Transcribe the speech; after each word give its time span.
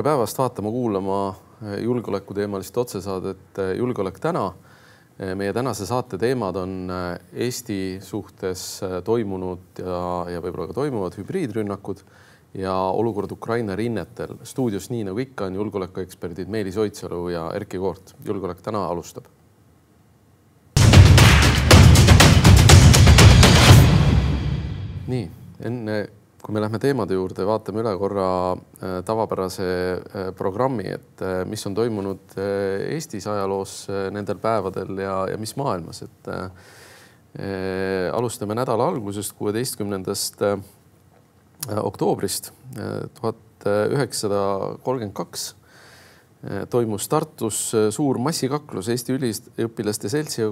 tere 0.00 0.14
päevast 0.14 0.38
vaatama-kuulama 0.38 1.34
julgeolekuteemalist 1.82 2.76
otsesaadet 2.76 3.58
Julgeolek 3.76 4.18
täna. 4.18 4.52
meie 5.36 5.52
tänase 5.52 5.84
saate 5.86 6.18
teemad 6.18 6.56
on 6.56 6.92
Eesti 7.32 7.98
suhtes 8.00 8.80
toimunud 9.04 9.58
ja, 9.78 10.30
ja 10.32 10.40
võib-olla 10.40 10.70
ka 10.70 10.76
toimuvad 10.78 11.18
hübriidrünnakud 11.20 12.00
ja 12.54 12.72
olukord 12.72 13.32
Ukraina 13.36 13.76
rinnetel. 13.76 14.38
stuudios, 14.42 14.88
nii 14.90 15.04
nagu 15.10 15.18
ikka, 15.18 15.50
on 15.50 15.58
julgeolekueksperdid 15.60 16.48
Meelis 16.48 16.78
Oidsalu 16.80 17.28
ja 17.28 17.50
Erkki 17.54 17.78
Koort. 17.78 18.14
julgeolek 18.24 18.62
täna 18.62 18.86
alustab 18.86 19.28
nii, 25.06 25.30
enne 25.60 25.98
kui 26.40 26.54
me 26.56 26.62
lähme 26.62 26.80
teemade 26.80 27.16
juurde, 27.16 27.44
vaatame 27.46 27.82
üle 27.82 27.92
korra 28.00 28.28
äh, 28.54 29.00
tavapärase 29.06 29.66
äh, 29.68 30.28
programmi, 30.36 30.86
et 30.96 31.24
äh, 31.24 31.42
mis 31.48 31.64
on 31.68 31.76
toimunud 31.76 32.36
Eestis 32.40 33.28
ajaloos 33.28 33.74
nendel 34.14 34.40
päevadel 34.40 35.02
ja, 35.04 35.16
ja 35.32 35.40
mis 35.40 35.56
maailmas, 35.60 36.04
et 36.06 36.30
alustame 38.10 38.56
nädala 38.58 38.88
algusest, 38.90 39.36
kuueteistkümnendast 39.38 40.40
oktoobrist 41.78 42.50
tuhat 43.20 43.66
üheksasada 43.68 44.40
kolmkümmend 44.82 45.14
kaks 45.14 45.44
toimus 46.70 47.08
Tartus 47.08 47.58
äh, 47.74 47.88
suur 47.92 48.18
massikaklus 48.22 48.88
Eesti 48.88 49.12
Üliõpilaste 49.18 50.08
Seltsi 50.08 50.40
ja 50.40 50.48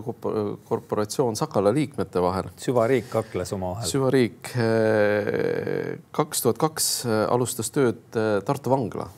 korporatsioon 0.68 1.36
Sakala 1.36 1.72
liikmete 1.72 2.20
vahel. 2.20 2.50
süvariik 2.60 3.08
kakles 3.10 3.54
omavahel. 3.56 3.88
süvariik. 3.88 4.50
Äh, 4.52 5.96
kaks 6.12 6.44
tuhat 6.44 6.60
kaks 6.60 6.90
äh, 7.06 7.24
alustas 7.32 7.72
tööd 7.72 8.02
Tartu 8.44 8.72
vangla, 8.72 9.08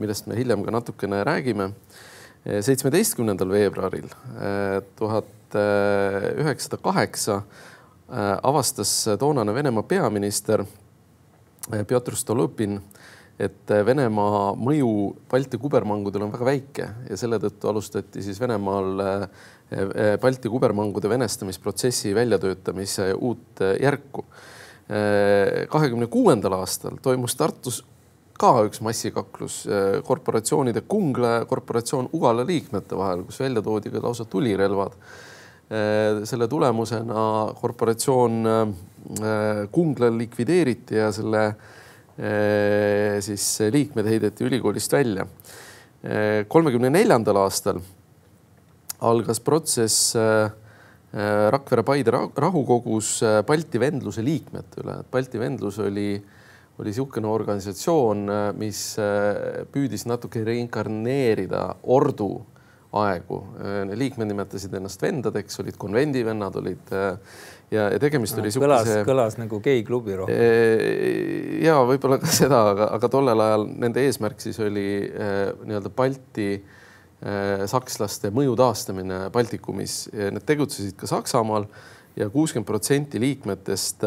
millest 0.00 0.26
me 0.26 0.36
hiljem 0.38 0.64
ka 0.64 0.74
natukene 0.74 1.22
räägime. 1.26 1.72
seitsmeteistkümnendal 2.48 3.50
veebruaril 3.50 4.06
tuhat 4.96 5.54
üheksasada 6.38 6.78
kaheksa 6.80 7.42
avastas 8.42 8.92
toonane 9.20 9.52
Venemaa 9.54 9.82
peaminister 9.82 10.62
Pjotor 11.68 12.16
Stolõpin 12.16 12.78
et 13.38 13.70
Venemaa 13.86 14.52
mõju 14.58 14.90
Balti 15.30 15.60
kubermangudel 15.62 16.24
on 16.26 16.32
väga 16.34 16.46
väike 16.48 16.88
ja 17.06 17.18
selle 17.18 17.38
tõttu 17.42 17.70
alustati 17.70 18.22
siis 18.24 18.40
Venemaal 18.42 19.04
eh, 19.04 19.26
eh, 19.70 20.14
Balti 20.20 20.50
kubermangude 20.50 21.10
venestamisprotsessi 21.10 22.14
väljatöötamise 22.18 23.12
uut 23.14 23.64
järku. 23.80 24.24
kahekümne 25.68 26.06
kuuendal 26.08 26.54
aastal 26.56 26.94
toimus 27.04 27.34
Tartus 27.36 27.82
ka 28.40 28.62
üks 28.64 28.80
massikaklus 28.80 29.66
korporatsioonide 30.04 30.80
Kungla 30.88 31.44
korporatsioon 31.44 32.08
Ugala 32.16 32.46
liikmete 32.48 32.96
vahel, 32.96 33.26
kus 33.28 33.40
välja 33.40 33.62
toodi 33.62 33.92
ka 33.92 34.00
lausa 34.00 34.24
tulirelvad. 34.24 34.96
selle 36.24 36.48
tulemusena 36.48 37.52
korporatsioon 37.60 38.48
Kungla 39.70 40.08
likvideeriti 40.16 40.96
ja 40.96 41.12
selle 41.12 41.44
Äh, 41.48 41.78
siis 42.18 43.44
liikmed 43.70 44.08
heideti 44.10 44.42
ülikoolist 44.42 44.92
välja. 44.92 45.26
Äh, 45.98 46.44
kolmekümne 46.50 46.90
neljandal 46.94 47.40
aastal 47.44 47.80
algas 49.02 49.40
protsess 49.42 50.16
äh, 50.18 50.50
Rakvere-Paide 51.50 52.12
rahukogus 52.12 53.16
Balti 53.48 53.80
vendluse 53.80 54.22
liikmete 54.22 54.82
üle. 54.82 54.98
Balti 55.10 55.40
vendlus 55.40 55.78
oli, 55.80 56.12
oli 56.78 56.92
niisugune 56.92 57.30
organisatsioon, 57.32 58.26
mis 58.60 58.82
püüdis 59.72 60.04
natuke 60.04 60.42
reinkarneerida 60.44 61.62
ordu 61.96 62.28
aegu. 62.92 63.40
liikmed 63.96 64.28
nimetasid 64.28 64.76
ennast 64.76 65.00
vendadeks, 65.02 65.56
olid 65.64 65.80
konvendivennad, 65.80 66.60
olid 66.60 66.92
ja, 67.70 67.88
ja 67.92 68.00
tegemist 68.02 68.36
no, 68.36 68.42
oli 68.42 68.52
kõlas 68.54 68.86
sihukese..., 68.86 69.06
kõlas 69.08 69.36
nagu 69.40 69.60
geiklubi 69.64 70.16
rohkem. 70.20 71.62
ja 71.64 71.78
võib-olla 71.88 72.20
ka 72.22 72.30
seda, 72.40 72.62
aga, 72.72 72.90
aga 72.96 73.12
tollel 73.12 73.44
ajal 73.44 73.68
nende 73.84 74.04
eesmärk 74.06 74.42
siis 74.44 74.58
oli 74.64 74.88
nii-öelda 75.08 75.92
Balti 75.94 76.50
sakslaste 77.66 78.30
mõju 78.30 78.52
taastamine 78.54 79.24
Baltikumis. 79.34 80.04
Need 80.14 80.44
tegutsesid 80.46 80.94
ka 81.00 81.08
Saksamaal 81.10 81.64
ja 82.14 82.28
kuuskümmend 82.30 82.68
protsenti 82.68 83.18
liikmetest, 83.18 84.06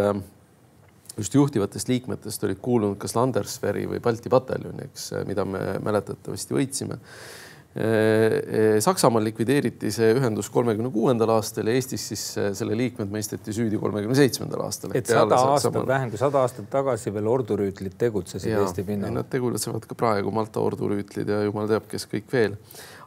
just 1.17 1.35
juhtivatest 1.35 1.91
liikmetest 1.91 2.47
olid 2.47 2.61
kuulunud 2.63 2.95
kas 3.01 3.17
Landersveri 3.17 3.83
või 3.91 3.99
Balti 4.03 4.31
pataljoni, 4.31 4.87
eks, 4.87 5.09
mida 5.27 5.43
me 5.43 5.65
mäletatavasti 5.83 6.55
võitsime 6.55 7.01
Äh, 7.01 7.03
äh, 7.03 7.50
Saksamaal 7.71 9.23
likvideeriti 9.23 9.93
see 9.95 10.09
ühendus 10.17 10.49
kolmekümne 10.51 10.89
kuuendal 10.91 11.31
aastal 11.37 11.69
ja 11.69 11.75
Eestis 11.79 12.03
siis 12.09 12.23
äh, 12.35 12.49
selle 12.57 12.75
liikmed 12.75 13.11
mõisteti 13.13 13.53
süüdi 13.55 13.79
kolmekümne 13.79 14.17
seitsmendal 14.17 14.65
aastal. 14.65 14.91
et 14.97 15.07
sada 15.07 15.37
aastat, 15.53 15.77
vähem 15.87 16.11
kui 16.11 16.19
sada 16.19 16.41
aastat 16.43 16.67
tagasi 16.73 17.13
veel 17.15 17.29
ordurüütlid 17.31 17.95
tegutsesid 18.01 18.51
ja, 18.51 18.65
Eesti 18.65 18.83
pinnal. 18.87 19.13
Nad 19.15 19.29
tegutsevad 19.31 19.87
ka 19.87 19.95
praegu, 19.95 20.33
Malta 20.35 20.59
ordurüütlid 20.59 21.31
ja 21.31 21.39
jumal 21.45 21.71
teab, 21.71 21.87
kes 21.91 22.09
kõik 22.11 22.27
veel. 22.33 22.57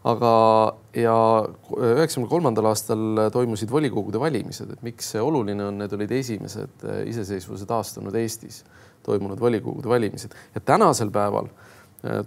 aga, 0.04 0.32
ja 0.96 1.18
üheksakümne 1.76 2.30
kolmandal 2.32 2.70
aastal 2.72 3.28
toimusid 3.36 3.70
volikogude 3.72 4.20
valimised, 4.20 4.72
et 4.72 4.82
miks 4.84 5.12
see 5.12 5.20
oluline 5.20 5.64
on, 5.64 5.78
need 5.80 5.92
olid 5.96 6.16
esimesed 6.22 6.88
iseseisvuse 7.12 7.68
taastanud 7.68 8.16
Eestis 8.16 8.62
toimunud 9.04 9.40
volikogude 9.40 9.88
valimised 9.88 10.32
ja 10.54 10.60
tänasel 10.60 11.12
päeval 11.12 11.52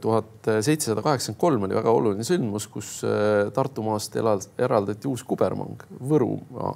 tuhat 0.01 0.47
seitsesada 0.61 1.03
kaheksakümmend 1.05 1.39
kolm 1.41 1.65
oli 1.67 1.77
väga 1.77 1.93
oluline 1.93 2.25
sündmus, 2.25 2.67
kus 2.71 2.99
äh, 3.05 3.49
Tartumaast 3.53 4.15
eraldati 4.17 5.09
uus 5.09 5.23
kubermang 5.27 5.83
Võrumaa, 6.09 6.71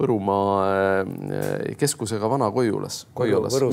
Võrumaa 0.00 0.52
äh, 0.66 1.72
keskusega 1.80 2.30
Vana-Koiulas, 2.30 3.02
Koiulas. 3.14 3.56
Võru, 3.56 3.72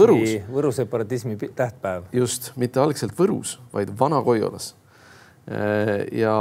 Võrus. 0.00 0.32
Võru 0.54 0.72
separatismi 0.74 1.36
tähtpäev. 1.44 2.08
just, 2.16 2.52
mitte 2.60 2.80
algselt 2.80 3.14
Võrus, 3.18 3.58
vaid 3.74 3.92
Vana-Koiulas. 4.00 4.72
Äh, 5.44 6.06
ja 6.24 6.34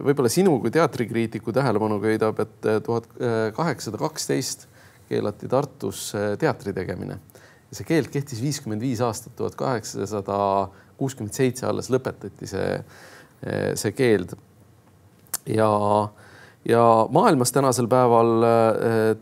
võib-olla 0.00 0.32
sinu 0.32 0.56
kui 0.62 0.72
teatrikriitiku 0.72 1.52
tähelepanu 1.52 2.00
köidab, 2.00 2.40
et 2.40 2.70
tuhat 2.86 3.10
kaheksasada 3.56 4.00
kaksteist 4.00 4.64
keelati 5.10 5.50
Tartus 5.50 6.12
teatri 6.40 6.72
tegemine 6.72 7.18
see 7.70 7.86
keeld 7.86 8.10
kehtis 8.10 8.40
viiskümmend 8.42 8.82
viis 8.82 9.00
aastat, 9.04 9.34
tuhat 9.38 9.54
kaheksasada 9.58 10.38
kuuskümmend 10.98 11.36
seitse 11.36 11.68
alles 11.68 11.90
lõpetati 11.92 12.48
see, 12.50 12.80
see 13.78 13.92
keeld. 13.96 14.34
ja, 15.46 15.70
ja 16.68 16.84
maailmas 17.14 17.54
tänasel 17.54 17.88
päeval 17.90 18.46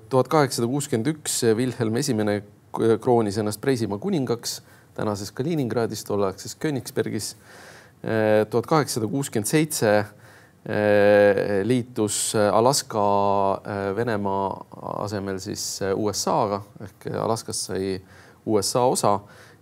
tuhat 0.08 0.32
kaheksasada 0.32 0.70
kuuskümmend 0.70 1.12
üks 1.12 1.42
Wilhelm 1.58 2.00
Esimene 2.00 2.40
kroonis 3.00 3.38
ennast 3.38 3.60
Preisimaa 3.60 3.98
kuningaks 3.98 4.60
tänases 4.98 5.32
Kaliningradis, 5.32 6.04
tolleaegses 6.04 6.54
Königsbergis. 6.58 7.36
tuhat 8.50 8.66
kaheksasada 8.66 9.06
kuuskümmend 9.06 9.46
seitse 9.46 10.04
liitus 11.64 12.32
Alaska 12.52 13.02
Venemaa 13.96 14.66
asemel 15.04 15.38
siis 15.38 15.80
USA-ga 15.94 16.60
ehk 16.84 17.06
Alaskast 17.22 17.70
sai 17.70 17.98
USA 18.48 18.82
osa 18.88 19.18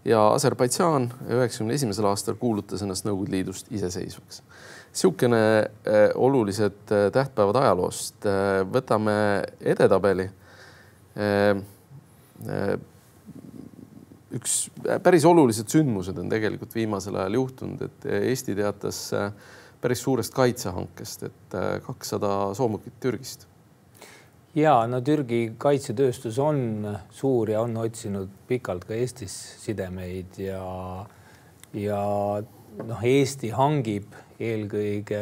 ja 0.07 0.23
Aserbaidžaan 0.35 1.09
üheksakümne 1.29 1.75
esimesel 1.75 2.07
aastal 2.07 2.37
kuulutas 2.39 2.83
ennast 2.85 3.07
Nõukogude 3.07 3.35
Liidust 3.35 3.71
iseseisvaks. 3.75 4.43
niisugune 4.97 5.41
äh, 5.59 6.05
olulised 6.15 6.93
äh, 6.95 7.09
tähtpäevad 7.13 7.59
ajaloost. 7.61 8.27
Äh, 8.27 8.63
võtame 8.73 9.17
edetabeli. 9.60 10.31
üks 14.37 14.55
päris 15.03 15.25
olulised 15.25 15.71
sündmused 15.72 16.19
on 16.21 16.28
tegelikult 16.28 16.75
viimasel 16.77 17.16
ajal 17.16 17.39
juhtunud, 17.39 17.87
et 17.87 18.05
Eesti 18.28 18.55
teatas 18.59 18.99
päris 19.81 20.03
suurest 20.05 20.34
kaitsehankest, 20.37 21.22
et 21.31 21.57
kakssada 21.87 22.34
soomukit 22.59 23.01
Türgist 23.01 23.47
ja 24.57 24.75
no 24.89 25.01
Türgi 25.05 25.41
kaitsetööstus 25.61 26.39
on 26.43 26.89
suur 27.13 27.51
ja 27.53 27.61
on 27.65 27.77
otsinud 27.81 28.33
pikalt 28.49 28.87
ka 28.89 28.97
Eestis 28.97 29.35
sidemeid 29.61 30.39
ja, 30.41 30.63
ja 31.77 32.01
noh, 32.87 33.05
Eesti 33.05 33.53
hangib 33.57 34.17
eelkõige 34.41 35.21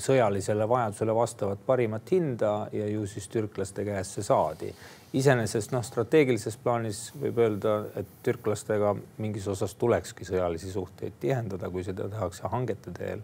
sõjalisele 0.00 0.66
vajadusele 0.68 1.14
vastavat 1.14 1.62
parimat 1.66 2.10
hinda 2.10 2.54
ja 2.72 2.88
ju 2.90 3.06
siis 3.06 3.28
türklaste 3.30 3.84
käest 3.86 4.16
see 4.16 4.26
saadi. 4.26 4.74
iseenesest 5.14 5.70
noh, 5.70 5.84
strateegilises 5.86 6.56
plaanis 6.58 7.12
võib 7.20 7.38
öelda, 7.38 7.74
et 7.96 8.08
türklastega 8.26 8.96
mingis 9.22 9.46
osas 9.48 9.74
tulekski 9.78 10.26
sõjalisi 10.26 10.72
suhteid 10.72 11.20
tihendada, 11.20 11.70
kui 11.70 11.84
seda 11.86 12.08
tehakse 12.10 12.50
hangete 12.50 12.90
teel, 12.90 13.22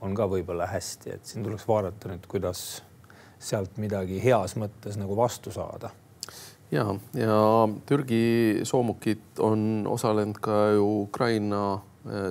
on 0.00 0.14
ka 0.14 0.24
võib-olla 0.30 0.70
hästi, 0.70 1.10
et 1.12 1.26
siin 1.26 1.44
tuleks 1.44 1.68
vaadata 1.68 2.08
nüüd, 2.08 2.24
kuidas 2.30 2.80
sealt 3.38 3.78
midagi 3.78 4.20
heas 4.22 4.56
mõttes 4.58 4.98
nagu 5.00 5.16
vastu 5.16 5.52
saada. 5.54 5.90
ja, 6.70 6.84
ja 7.14 7.38
Türgi 7.86 8.60
soomukid 8.68 9.40
on 9.44 9.86
osalenud 9.88 10.40
ka 10.42 10.58
ju 10.76 10.88
Ukraina 11.04 11.80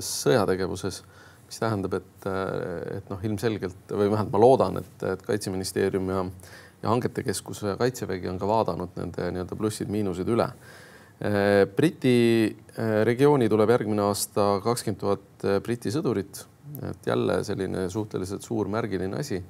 sõjategevuses, 0.04 1.04
mis 1.48 1.60
tähendab, 1.62 1.94
et, 2.00 2.28
et 2.98 3.10
noh, 3.12 3.20
ilmselgelt 3.24 3.92
või 3.92 4.10
vähemalt 4.10 4.34
ma 4.34 4.42
loodan, 4.42 4.82
et, 4.82 5.04
et 5.14 5.22
kaitseministeerium 5.26 6.10
ja, 6.10 6.26
ja 6.82 6.90
hangete 6.90 7.24
keskus 7.24 7.64
ja 7.64 7.78
kaitsevägi 7.80 8.30
on 8.32 8.40
ka 8.42 8.50
vaadanud 8.50 8.98
nende 9.00 9.32
nii-öelda 9.32 9.58
plussid-miinused 9.60 10.34
üle 10.34 10.52
Briti 11.76 12.56
regiooni 12.78 13.48
tuleb 13.50 13.72
järgmine 13.74 14.04
aasta 14.06 14.60
kakskümmend 14.62 15.00
tuhat 15.02 15.46
Briti 15.66 15.90
sõdurit, 15.94 16.44
et 16.86 17.10
jälle 17.10 17.40
selline 17.48 17.88
suhteliselt 17.90 18.46
suur 18.46 18.70
märgiline 18.70 19.18
asi. 19.18 19.42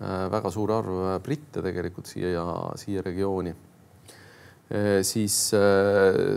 Väga 0.00 0.50
suur 0.52 0.70
arv 0.72 1.00
britte 1.24 1.60
tegelikult 1.64 2.08
siia, 2.08 2.44
siia 2.80 3.02
regiooni. 3.04 3.52
siis 5.04 5.34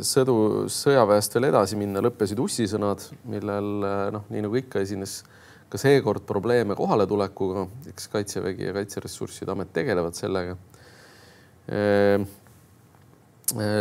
sõdu, 0.04 0.36
sõjaväest 0.68 1.38
veel 1.38 1.48
edasi 1.52 1.78
minna, 1.80 2.02
lõppesid 2.02 2.40
ussisõnad, 2.44 3.06
millel 3.30 3.70
noh, 4.16 4.26
nii 4.34 4.44
nagu 4.44 4.58
ikka 4.60 4.82
esines 4.84 5.22
ka 5.70 5.80
seekord 5.80 6.26
probleeme 6.28 6.76
kohaletulekuga, 6.76 7.68
eks 7.94 8.10
Kaitsevägi 8.12 8.68
ja 8.68 8.74
Kaitseressursside 8.76 9.54
Amet 9.54 9.72
tegelevad 9.74 10.18
sellega 10.18 10.58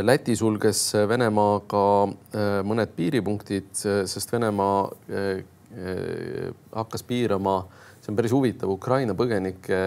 Läti 0.02 0.34
sulges 0.36 0.90
Venemaaga 1.08 1.84
äh, 2.04 2.58
mõned 2.66 2.90
piiripunktid, 2.96 3.70
äh, 3.86 4.02
sest 4.10 4.32
Venemaa 4.34 4.80
äh, 5.14 5.44
hakkas 6.74 7.06
piirama, 7.08 7.62
see 8.02 8.10
on 8.10 8.18
päris 8.18 8.32
huvitav, 8.34 8.70
Ukraina 8.72 9.14
põgenike 9.14 9.78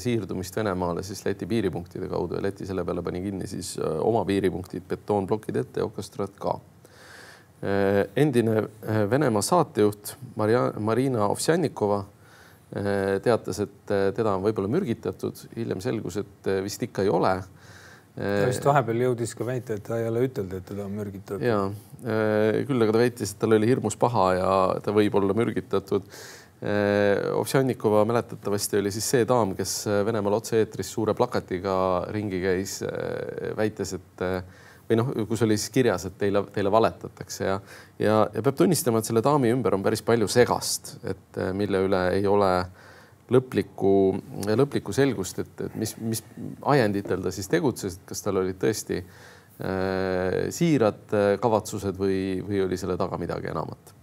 siirdumist 0.00 0.56
Venemaale 0.56 1.04
siis 1.04 1.20
Läti 1.26 1.48
piiripunktide 1.48 2.08
kaudu 2.08 2.38
ja 2.38 2.44
Läti 2.46 2.66
selle 2.68 2.84
peale 2.88 3.04
pani 3.04 3.20
kinni 3.24 3.48
siis 3.50 3.74
oma 3.82 4.24
piiripunktid, 4.28 4.86
betoonplokid 4.88 5.60
ette 5.60 5.82
ja 5.82 5.88
okastraat 5.88 6.38
ka. 6.40 6.56
endine 8.16 8.64
Venemaa 9.10 9.42
saatejuht 9.42 10.16
Maria, 10.36 10.72
Marina 10.80 11.28
Ovsjannikova 11.28 12.02
teatas, 13.22 13.60
et 13.60 13.92
teda 14.16 14.32
on 14.32 14.46
võib-olla 14.46 14.70
mürgitatud, 14.72 15.36
hiljem 15.56 15.84
selgus, 15.84 16.16
et 16.22 16.48
vist 16.64 16.82
ikka 16.88 17.04
ei 17.04 17.12
ole 17.12 17.36
ta 18.12 18.48
vist 18.48 18.64
vahepeal 18.64 19.06
jõudis 19.06 19.30
ka 19.36 19.44
väita, 19.48 19.76
et 19.78 19.84
ta 19.86 19.96
ei 20.00 20.04
ole 20.08 20.26
ütelnud, 20.26 20.52
et 20.58 20.66
teda 20.68 20.84
on 20.84 20.92
mürgitatud. 20.92 21.44
ja 21.44 21.62
küll 22.68 22.84
aga 22.84 22.92
ta 22.92 23.00
väitis, 23.00 23.32
et 23.32 23.40
tal 23.40 23.56
oli 23.56 23.68
hirmus 23.70 23.96
paha 23.96 24.26
ja 24.36 24.52
ta 24.84 24.92
võib 24.92 25.16
olla 25.20 25.36
mürgitatud. 25.36 26.04
Ovsjannikova 26.62 28.04
mäletatavasti 28.06 28.76
oli 28.78 28.92
siis 28.94 29.08
see 29.10 29.24
daam, 29.26 29.56
kes 29.58 29.72
Venemaal 30.06 30.36
otse-eetris 30.36 30.92
suure 30.94 31.10
plakatiga 31.18 31.72
ringi 32.14 32.38
käis, 32.38 32.76
väites, 33.58 33.96
et 33.96 34.22
või 34.86 35.00
noh, 35.00 35.10
kus 35.26 35.42
oli 35.42 35.56
siis 35.58 35.72
kirjas, 35.74 36.04
et 36.06 36.14
teile, 36.20 36.44
teile 36.54 36.70
valetatakse 36.70 37.48
ja, 37.48 37.56
ja, 37.98 38.20
ja 38.30 38.44
peab 38.46 38.60
tunnistama, 38.60 39.02
et 39.02 39.10
selle 39.10 39.24
daami 39.26 39.50
ümber 39.56 39.74
on 39.74 39.82
päris 39.82 40.04
palju 40.06 40.30
segast, 40.30 40.94
et 41.02 41.42
mille 41.58 41.82
üle 41.88 42.04
ei 42.14 42.30
ole 42.30 42.52
äh, 42.60 42.70
lõplikku, 43.32 43.94
lõplikku 44.58 44.94
selgust, 44.96 45.40
et, 45.42 45.64
et 45.66 45.76
mis, 45.78 45.94
mis 46.02 46.22
ajenditel 46.74 47.22
ta 47.24 47.32
siis 47.34 47.48
tegutses, 47.50 47.96
et 47.98 48.04
kas 48.10 48.24
tal 48.24 48.40
olid 48.42 48.58
tõesti 48.60 48.98
äh, 49.00 50.50
siirad 50.54 51.16
äh, 51.16 51.32
kavatsused 51.42 51.98
või, 52.00 52.20
või 52.46 52.62
oli 52.66 52.78
selle 52.80 52.98
taga 53.00 53.20
midagi 53.22 53.52
enamat 53.52 53.96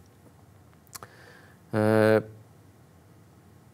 äh,. 1.75 2.19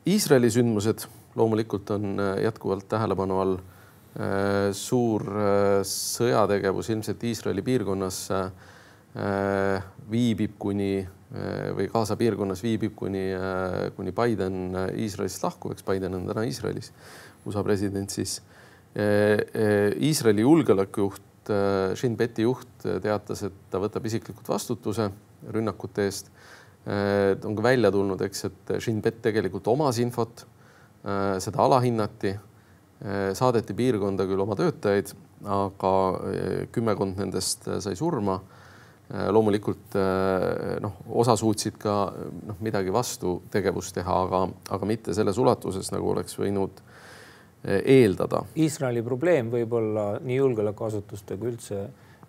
Iisraeli 0.05 0.51
sündmused 0.53 1.07
loomulikult 1.35 1.89
on 1.95 2.19
äh, 2.19 2.43
jätkuvalt 2.43 2.85
tähelepanu 2.89 3.39
all 3.41 3.55
äh,. 3.57 4.69
suur 4.71 5.25
äh, 5.25 5.79
sõjategevus 5.89 6.91
ilmselt 6.93 7.23
Iisraeli 7.25 7.65
piirkonnas 7.65 8.21
viibib 10.11 10.57
kuni 10.59 11.05
või 11.75 11.85
Gaza 11.87 12.17
piirkonnas 12.19 12.59
viibib, 12.63 12.91
kuni, 12.99 13.21
kuni 13.95 14.11
Biden 14.11 14.75
Iisraelist 14.91 15.43
lahkub, 15.43 15.71
eks 15.71 15.85
Biden 15.87 16.17
on 16.17 16.25
täna 16.27 16.43
Iisraelis, 16.43 16.89
USA 17.47 17.63
president 17.63 18.11
siis. 18.11 18.33
Iisraeli 18.91 20.43
julgeolekujuht, 20.43 21.51
Shin 21.95 22.17
Beti 22.19 22.43
juht 22.43 22.83
teatas, 22.83 23.45
et 23.47 23.55
ta 23.71 23.79
võtab 23.79 24.03
isiklikult 24.11 24.51
vastutuse 24.51 25.07
rünnakute 25.55 26.09
eest. 26.09 26.27
On 26.85 27.55
ka 27.57 27.63
välja 27.65 27.89
tulnud, 27.89 28.21
eks, 28.21 28.43
et 28.45 28.73
Shin 28.77 28.99
Bet 29.01 29.17
tegelikult 29.25 29.65
omas 29.71 29.97
infot, 29.97 30.43
seda 31.41 31.63
alahinnati, 31.63 32.35
saadeti 33.33 33.73
piirkonda 33.73 34.27
küll 34.29 34.43
oma 34.43 34.53
töötajaid, 34.59 35.09
aga 35.49 35.93
kümmekond 36.75 37.17
nendest 37.23 37.65
sai 37.81 37.97
surma. 37.97 38.37
Äh, 39.13 39.27
loomulikult 39.29 39.93
äh, 39.95 40.79
noh, 40.81 40.95
osa 41.21 41.35
suutsid 41.37 41.75
ka 41.77 42.07
noh, 42.49 42.57
midagi 42.65 42.89
vastu 42.89 43.35
tegevust 43.53 43.93
teha, 43.99 44.15
aga, 44.25 44.39
aga 44.73 44.87
mitte 44.89 45.13
selles 45.13 45.37
ulatuses, 45.37 45.91
nagu 45.93 46.09
oleks 46.09 46.33
võinud 46.39 46.79
äh, 46.81 47.83
eeldada. 47.99 48.41
Iisraeli 48.57 49.03
probleem 49.05 49.51
võib-olla 49.53 50.07
nii 50.25 50.39
julgeolekuasutuste 50.39 51.37
kui 51.37 51.51
üldse 51.53 51.83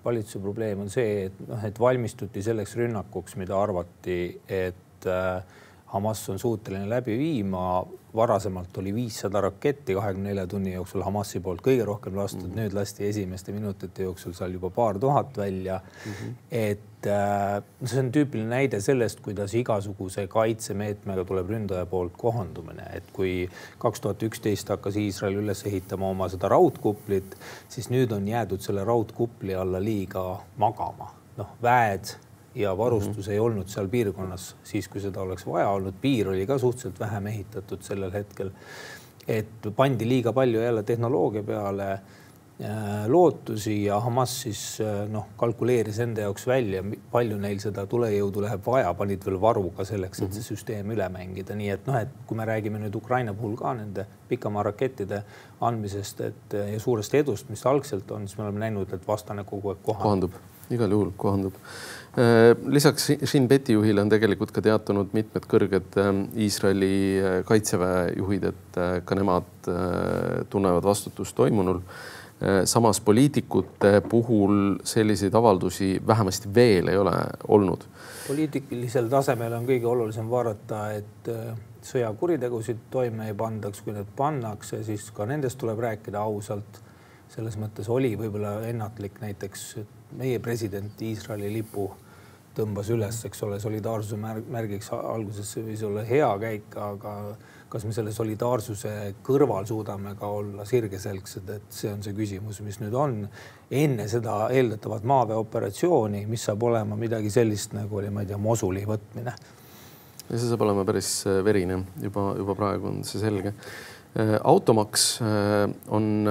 valitsuse 0.07 0.43
probleem 0.43 0.85
on 0.85 0.93
see, 0.93 1.27
et 1.29 1.41
noh, 1.49 1.63
et 1.67 1.81
valmistuti 1.83 2.43
selleks 2.47 2.77
rünnakuks, 2.79 3.37
mida 3.41 3.59
arvati, 3.59 4.21
et 4.49 5.09
Hamas 5.87 6.29
on 6.31 6.39
suuteline 6.39 6.89
läbi 6.91 7.19
viima 7.19 7.85
varasemalt 8.17 8.79
oli 8.79 8.95
viissada 8.95 9.41
raketti 9.41 9.95
kahekümne 9.95 10.29
nelja 10.29 10.47
tunni 10.47 10.73
jooksul 10.73 11.05
Hamasi 11.05 11.41
poolt 11.45 11.61
kõige 11.65 11.85
rohkem 11.85 12.17
lastud 12.17 12.43
mm, 12.43 12.51
-hmm. 12.51 12.61
nüüd 12.63 12.75
lasti 12.75 13.07
esimeste 13.09 13.53
minutite 13.53 14.07
jooksul 14.09 14.33
seal 14.37 14.57
juba 14.57 14.71
paar 14.71 14.99
tuhat 14.99 15.37
välja 15.39 15.81
mm. 15.81 16.13
-hmm. 16.13 16.35
et 16.51 17.07
äh, 17.07 17.63
see 17.85 18.01
on 18.01 18.11
tüüpiline 18.13 18.49
näide 18.49 18.81
sellest, 18.81 19.21
kuidas 19.21 19.55
igasuguse 19.55 20.27
kaitsemeetmega 20.27 21.25
tuleb 21.25 21.51
ründaja 21.51 21.87
poolt 21.87 22.17
kohandumine, 22.17 22.89
et 22.93 23.11
kui 23.13 23.49
kaks 23.79 24.01
tuhat 24.01 24.23
üksteist 24.23 24.69
hakkas 24.69 24.97
Iisrael 24.97 25.43
üles 25.43 25.67
ehitama 25.67 26.09
oma 26.09 26.29
seda 26.29 26.49
raudkuplit, 26.49 27.37
siis 27.69 27.91
nüüd 27.91 28.13
on 28.13 28.29
jäädud 28.29 28.61
selle 28.61 28.85
raudkupli 28.85 29.55
alla 29.55 29.83
liiga 29.83 30.41
magama, 30.57 31.13
noh, 31.37 31.57
väed 31.63 32.17
ja 32.57 32.79
varustus 32.79 33.17
mm 33.17 33.23
-hmm. 33.23 33.33
ei 33.33 33.39
olnud 33.39 33.69
seal 33.69 33.89
piirkonnas 33.89 34.57
siis, 34.65 34.89
kui 34.89 35.01
seda 35.01 35.21
oleks 35.21 35.47
vaja 35.47 35.69
olnud. 35.69 35.95
piir 36.01 36.29
oli 36.29 36.47
ka 36.47 36.59
suhteliselt 36.59 37.01
vähe 37.01 37.21
mehitatud 37.21 37.83
sellel 37.83 38.13
hetkel. 38.13 38.51
et 39.29 39.75
pandi 39.77 40.09
liiga 40.09 40.33
palju 40.33 40.61
jälle 40.61 40.83
tehnoloogia 40.83 41.43
peale 41.43 41.93
äh, 41.93 42.01
lootusi 43.07 43.85
ja 43.85 44.01
Hamas 44.01 44.41
siis 44.43 44.81
äh, 44.81 45.09
noh, 45.09 45.27
kalkuleeris 45.37 45.99
enda 45.99 46.21
jaoks 46.21 46.47
välja, 46.47 46.85
palju 47.11 47.39
neil 47.39 47.59
seda 47.59 47.87
tulejõudu 47.87 48.43
läheb 48.43 48.67
vaja, 48.67 48.95
panid 48.95 49.25
veel 49.27 49.41
varu 49.41 49.71
ka 49.71 49.85
selleks, 49.85 50.23
et 50.23 50.33
see 50.33 50.41
mhm. 50.41 50.49
süsteem 50.49 50.91
üle 50.91 51.09
mängida, 51.09 51.55
nii 51.55 51.71
et 51.71 51.87
noh, 51.87 52.01
et 52.01 52.09
kui 52.27 52.37
me 52.37 52.45
räägime 52.45 52.79
nüüd 52.79 52.97
Ukraina 52.97 53.35
puhul 53.35 53.57
ka 53.57 53.75
nende 53.75 54.07
pikamaa-rakettide 54.29 55.23
andmisest, 55.61 56.21
et 56.21 56.61
ja 56.73 56.81
suurest 56.81 57.15
edust, 57.15 57.49
mis 57.49 57.67
algselt 57.67 58.11
on, 58.11 58.29
siis 58.29 58.39
me 58.39 58.45
oleme 58.45 58.59
näinud, 58.59 58.93
et 58.93 59.09
vastane 59.09 59.45
kogu 59.45 59.75
aeg 59.75 59.83
kohandub. 59.83 60.31
kohandub, 60.31 60.56
igal 60.71 60.91
juhul 60.91 61.13
kohandub 61.17 61.55
Äh, 62.17 62.57
lisaks 62.65 63.11
Shin 63.25 63.45
Beti 63.49 63.75
juhile 63.77 64.01
on 64.01 64.09
tegelikult 64.09 64.49
ka 64.49 64.63
teatanud 64.65 65.11
mitmed 65.13 65.45
kõrged 65.53 65.99
ähm, 66.01 66.23
Iisraeli 66.41 66.93
äh, 67.21 67.35
kaitseväe 67.45 68.15
juhid, 68.17 68.47
et 68.55 68.79
äh, 68.81 68.93
ka 69.05 69.19
nemad 69.19 69.69
tunnevad 70.51 70.85
vastutust 70.87 71.35
toimunul. 71.37 71.83
samas 72.69 73.01
poliitikute 73.01 74.03
puhul 74.11 74.77
selliseid 74.85 75.35
avaldusi 75.35 76.03
vähemasti 76.07 76.51
veel 76.55 76.89
ei 76.93 76.97
ole 76.97 77.15
olnud. 77.49 77.87
poliitilisel 78.29 79.09
tasemel 79.09 79.57
on 79.57 79.65
kõige 79.67 79.89
olulisem 79.89 80.29
vaadata, 80.31 80.83
et 80.93 81.31
sõjakuritegusid 81.83 82.85
toime 82.91 83.31
ei 83.31 83.35
pandaks, 83.35 83.81
kui 83.81 83.97
need 83.97 84.13
pannakse, 84.17 84.83
siis 84.85 85.09
ka 85.17 85.27
nendest 85.27 85.59
tuleb 85.59 85.81
rääkida 85.89 86.21
ausalt. 86.21 86.83
selles 87.29 87.57
mõttes 87.59 87.89
oli 87.89 88.15
võib-olla 88.21 88.61
ennatlik 88.69 89.21
näiteks 89.21 89.65
meie 90.17 90.39
president 90.43 91.03
Iisraeli 91.03 91.51
lipu 91.53 91.91
tõmbas 92.57 92.89
üles, 92.93 93.19
eks 93.29 93.43
ole, 93.45 93.59
solidaarsuse 93.61 94.17
märgiks 94.17 94.89
alguses 94.97 95.51
võis 95.61 95.83
olla 95.85 96.05
hea 96.09 96.29
käik, 96.41 96.77
aga 96.81 97.13
kas 97.73 97.85
me 97.85 97.93
selle 97.93 98.13
solidaarsuse 98.15 98.93
kõrval 99.27 99.67
suudame 99.69 100.15
ka 100.19 100.29
olla 100.31 100.65
sirgeselgsed, 100.69 101.51
et 101.57 101.75
see 101.75 101.91
on 101.93 102.05
see 102.05 102.15
küsimus, 102.17 102.63
mis 102.65 102.79
nüüd 102.81 102.95
on. 102.97 103.19
Enne 103.75 104.07
seda 104.09 104.47
eeldatavat 104.55 105.05
maaväeoperatsiooni, 105.11 106.23
mis 106.31 106.47
saab 106.47 106.63
olema 106.69 106.99
midagi 106.99 107.33
sellist, 107.35 107.75
nagu 107.77 108.01
oli, 108.01 108.13
ma 108.15 108.23
ei 108.23 108.31
tea, 108.31 108.41
Mosuli 108.41 108.87
võtmine. 108.89 109.37
ja 110.27 110.39
see 110.39 110.47
saab 110.47 110.65
olema 110.67 110.87
päris 110.87 111.11
äh, 111.27 111.43
verine, 111.45 111.83
juba, 112.03 112.31
juba 112.39 112.57
praegu 112.59 112.89
on 112.93 113.03
see 113.07 113.21
selge. 113.21 113.53
Äh, 114.17 114.37
automaks 114.41 115.09
äh, 115.27 115.67
on, 115.93 116.31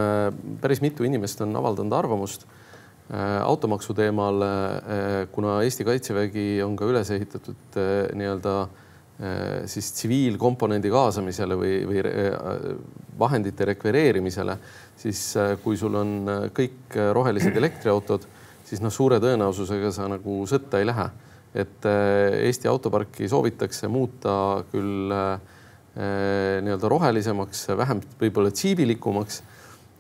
päris 0.63 0.81
mitu 0.81 1.05
inimest 1.05 1.43
on 1.45 1.53
avaldanud 1.59 1.99
arvamust 1.99 2.47
automaksu 3.45 3.93
teemal, 3.93 4.41
äh, 4.41 5.27
kuna 5.31 5.59
Eesti 5.63 5.85
Kaitsevägi 5.85 6.63
on 6.65 6.73
ka 6.77 6.87
üles 6.89 7.11
ehitatud 7.13 7.77
äh, 7.77 8.09
nii-öelda 8.17 8.55
siis 9.71 9.93
tsiviilkomponendi 9.95 10.89
kaasamisele 10.91 11.55
või, 11.55 11.75
või 11.87 12.01
vahendite 13.15 13.63
rekvireerimisele, 13.69 14.57
siis 14.99 15.21
kui 15.63 15.77
sul 15.79 15.95
on 15.95 16.09
kõik 16.51 16.97
rohelised 17.15 17.55
elektriautod, 17.55 18.25
siis 18.67 18.83
noh, 18.83 18.91
suure 18.91 19.21
tõenäosusega 19.23 19.93
sa 19.95 20.09
nagu 20.11 20.41
sõtta 20.51 20.83
ei 20.83 20.89
lähe. 20.89 21.07
et 21.55 21.87
Eesti 21.87 22.67
autoparki 22.67 23.29
soovitakse 23.31 23.87
muuta 23.87 24.65
küll 24.73 25.15
nii-öelda 25.95 26.91
rohelisemaks, 26.91 27.69
vähem 27.71 28.03
võib-olla 28.19 28.51
tsiivilikumaks 28.51 29.39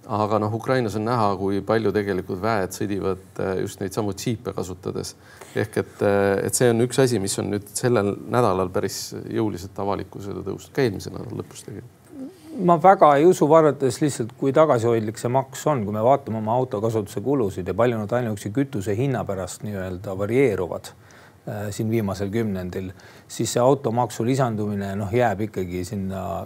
aga 0.05 0.39
noh, 0.39 0.53
Ukrainas 0.53 0.95
on 0.99 1.05
näha, 1.07 1.31
kui 1.39 1.61
palju 1.65 1.91
tegelikult 1.95 2.41
väed 2.43 2.75
sõdivad 2.75 3.41
äh, 3.41 3.59
just 3.63 3.81
neid 3.81 3.95
samu 3.95 4.13
džiipe 4.13 4.53
kasutades. 4.53 5.15
ehk 5.55 5.77
et, 5.81 6.01
äh, 6.01 6.45
et 6.45 6.55
see 6.55 6.69
on 6.69 6.85
üks 6.85 6.99
asi, 7.01 7.19
mis 7.19 7.37
on 7.39 7.49
nüüd 7.53 7.67
sellel 7.73 8.15
nädalal 8.29 8.69
päris 8.69 9.15
jõuliselt 9.31 9.77
avalikkusele 9.79 10.43
tõusnud, 10.45 10.73
ka 10.75 10.85
eelmise 10.85 11.13
nädala 11.13 11.41
lõpus 11.41 11.65
tegelikult 11.65 12.03
ma 12.55 12.77
väga 12.79 13.09
ei 13.19 13.25
usu, 13.27 13.47
vaadates 13.49 13.97
lihtsalt, 13.99 14.35
kui 14.39 14.53
tagasihoidlik 14.55 15.17
see 15.19 15.31
maks 15.33 15.65
on, 15.67 15.83
kui 15.83 15.93
me 15.95 16.03
vaatame 16.03 16.39
oma 16.39 16.53
autokasutuse 16.55 17.19
kulusid 17.21 17.67
ja 17.67 17.75
palju 17.75 17.97
nad 17.99 18.13
ainuüksi 18.15 18.51
kütuse 18.55 18.95
hinna 18.95 19.25
pärast 19.27 19.65
nii-öelda 19.67 20.15
varieeruvad 20.17 20.91
äh, 20.91 21.65
siin 21.75 21.89
viimasel 21.91 22.31
kümnendil, 22.31 22.91
siis 23.27 23.55
see 23.55 23.63
automaksu 23.63 24.25
lisandumine 24.27 24.93
noh, 24.99 25.11
jääb 25.11 25.47
ikkagi 25.49 25.83
sinna 25.87 26.45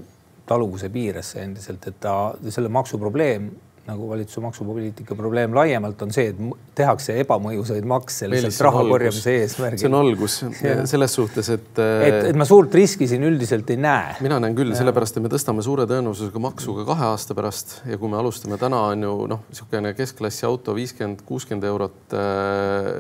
taluvuse 0.50 0.89
piiresse 0.94 1.44
endiselt, 1.44 1.88
et 1.88 2.00
ta 2.01 2.15
selle 2.50 2.72
maksu 2.74 2.98
probleem 3.01 3.50
nagu 3.89 4.10
valitsuse 4.10 4.43
maksupoliitika 4.43 5.17
probleem 5.17 5.55
laiemalt 5.58 6.01
on 6.05 6.13
see, 6.15 6.31
et 6.31 6.39
tehakse 6.77 7.15
ebamõjusaid 7.24 7.88
makse 7.89 8.29
lihtsalt 8.31 8.62
raha 8.69 8.84
korjamise 8.89 9.36
eesmärgil. 9.41 9.81
see 9.81 9.89
on 9.89 9.98
algus 10.00 10.38
selles 10.91 11.15
suhtes, 11.17 11.51
et. 11.55 11.69
et, 11.79 12.19
et 12.31 12.39
ma 12.39 12.48
suurt 12.48 12.74
riski 12.77 13.08
siin 13.10 13.25
üldiselt 13.27 13.69
ei 13.74 13.79
näe. 13.81 14.15
mina 14.25 14.39
näen 14.43 14.58
küll, 14.58 14.74
sellepärast 14.77 15.19
et 15.19 15.25
me 15.25 15.34
tõstame 15.34 15.65
suure 15.65 15.88
tõenäosusega 15.89 16.43
maksu 16.43 16.77
ka 16.79 16.88
kahe 16.93 17.10
aasta 17.10 17.38
pärast 17.38 17.79
ja 17.89 18.00
kui 18.01 18.12
me 18.12 18.19
alustame 18.22 18.60
täna 18.62 18.81
on 18.93 19.08
ju 19.08 19.15
noh, 19.34 19.43
niisugune 19.51 19.93
keskklassi 19.98 20.48
auto 20.50 20.75
viiskümmend, 20.77 21.25
kuuskümmend 21.27 21.67
eurot 21.69 22.17
äh, 22.17 22.91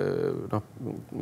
noh, 0.53 0.69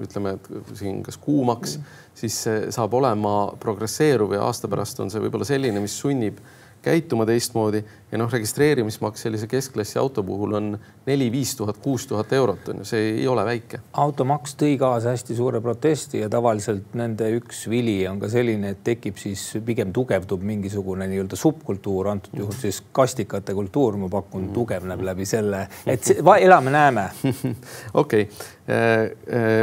ütleme, 0.03 0.37
et 0.37 0.77
siin 0.79 1.01
kas 1.05 1.19
kuumaks 1.21 1.77
mm., 1.77 2.03
siis 2.17 2.37
see 2.47 2.69
saab 2.73 2.95
olema 2.97 3.33
progresseeruv 3.61 4.33
ja 4.33 4.45
aasta 4.47 4.69
pärast 4.71 5.03
on 5.03 5.11
see 5.13 5.21
võib-olla 5.21 5.45
selline, 5.47 5.81
mis 5.83 5.97
sunnib 6.01 6.39
käituma 6.87 7.25
teistmoodi. 7.27 7.83
Ja 8.11 8.19
noh, 8.21 8.29
registreerimismaks 8.31 9.25
sellise 9.25 9.49
keskklassi 9.51 9.99
auto 9.99 10.23
puhul 10.23 10.53
on 10.55 10.67
neli-viis 11.05 11.55
tuhat, 11.59 11.79
kuus 11.83 12.05
tuhat 12.07 12.31
eurot 12.33 12.69
on 12.71 12.81
ju, 12.81 12.87
see 12.87 13.09
ei 13.09 13.25
ole 13.27 13.43
väike. 13.45 13.81
automaks 13.99 14.55
tõi 14.59 14.77
kaasa 14.79 15.11
hästi 15.11 15.35
suure 15.35 15.59
protesti 15.61 16.21
ja 16.21 16.29
tavaliselt 16.31 16.95
nende 16.95 17.27
üks 17.35 17.65
vili 17.71 17.97
on 18.07 18.21
ka 18.21 18.29
selline, 18.31 18.71
et 18.75 18.83
tekib 18.87 19.19
siis 19.19 19.43
pigem 19.65 19.91
tugevdub 19.95 20.45
mingisugune 20.47 21.09
nii-öelda 21.11 21.39
subkultuur, 21.39 22.13
antud 22.13 22.39
juhul 22.39 22.55
siis 22.55 22.79
kastikate 22.95 23.55
kultuur, 23.57 23.99
ma 23.99 24.11
pakun, 24.11 24.47
tugevneb 24.55 25.03
läbi 25.09 25.27
selle, 25.27 25.65
et 25.85 26.13
elame-näeme. 26.15 27.09
okei, 28.03 28.29
äh, 28.71 28.95
äh, 29.27 29.59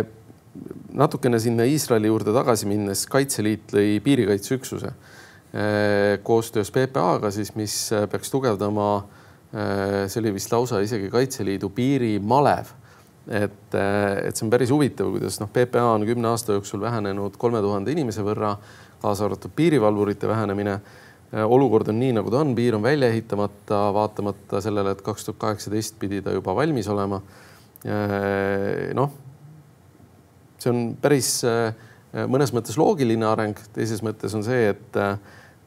natukene 0.92 1.40
sinna 1.40 1.64
Iisraeli 1.64 2.12
juurde 2.12 2.36
tagasi 2.36 2.68
minnes, 2.68 3.08
Kaitseliit 3.10 3.72
lõi 3.72 3.98
piirikaitseüksuse 4.04 4.92
koostöös 6.22 6.70
PPA-ga 6.70 7.30
siis, 7.30 7.54
mis 7.54 7.92
äh, 7.92 8.08
peaks 8.10 8.30
tugevdama, 8.30 8.96
äh, 8.96 10.08
see 10.10 10.18
oli 10.18 10.32
vist 10.34 10.52
lausa 10.52 10.80
isegi 10.82 11.10
Kaitseliidu 11.10 11.68
piirimalev. 11.70 12.72
et, 13.28 13.74
et 13.74 14.36
see 14.36 14.44
on 14.44 14.50
päris 14.52 14.68
huvitav, 14.68 15.08
kuidas 15.14 15.38
noh, 15.40 15.48
PPA 15.48 15.94
on 15.94 16.02
kümne 16.04 16.28
aasta 16.28 16.52
jooksul 16.52 16.82
vähenenud 16.82 17.38
kolme 17.40 17.62
tuhande 17.64 17.94
inimese 17.94 18.20
võrra, 18.26 18.50
kaasa 19.00 19.24
arvatud 19.24 19.54
piirivalvurite 19.56 20.28
vähenemine. 20.28 20.80
olukord 21.32 21.88
on 21.88 21.96
nii, 21.98 22.12
nagu 22.18 22.30
ta 22.30 22.42
on, 22.42 22.52
piir 22.54 22.76
on 22.76 22.82
välja 22.82 23.08
ehitamata, 23.08 23.78
vaatamata 23.94 24.60
sellele, 24.60 24.92
et 24.92 25.00
kaks 25.02 25.24
tuhat 25.24 25.38
kaheksateist 25.38 25.96
pidi 25.98 26.20
ta 26.22 26.34
juba 26.34 26.54
valmis 26.54 26.88
olema. 26.88 27.22
noh, 28.94 29.16
see 30.58 30.70
on 30.70 30.84
päris 31.00 31.30
mõnes 32.28 32.52
mõttes 32.52 32.76
loogiline 32.76 33.26
areng, 33.26 33.64
teises 33.72 34.04
mõttes 34.04 34.36
on 34.36 34.44
see, 34.44 34.68
et 34.74 35.00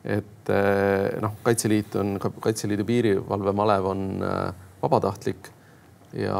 et 0.08 0.52
eh, 0.54 1.20
noh, 1.22 1.38
Kaitseliit 1.44 1.96
on, 2.00 2.16
Kaitseliidu 2.20 2.86
piirivalvemalev 2.88 3.92
on 3.92 4.04
eh, 4.24 4.68
vabatahtlik 4.82 5.52
ja 6.16 6.40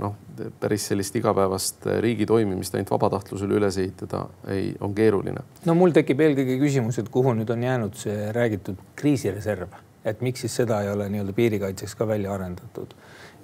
noh, 0.00 0.16
päris 0.60 0.88
sellist 0.90 1.14
igapäevast 1.16 1.86
riigi 2.02 2.26
toimimist 2.26 2.74
ainult 2.74 2.90
vabatahtlusele 2.90 3.54
üles 3.60 3.78
ehitada 3.78 4.24
ei, 4.50 4.72
on 4.80 4.94
keeruline. 4.94 5.44
no 5.66 5.76
mul 5.78 5.94
tekib 5.94 6.20
eelkõige 6.24 6.58
küsimus, 6.62 6.98
et 6.98 7.12
kuhu 7.12 7.36
nüüd 7.38 7.52
on 7.54 7.62
jäänud 7.62 7.94
see 8.00 8.32
räägitud 8.34 8.80
kriisireserv, 8.98 9.78
et 10.04 10.24
miks 10.26 10.42
siis 10.46 10.58
seda 10.62 10.82
ei 10.82 10.90
ole 10.90 11.06
nii-öelda 11.12 11.36
piirikaitseks 11.36 11.94
ka 11.94 12.08
välja 12.10 12.34
arendatud 12.34 12.96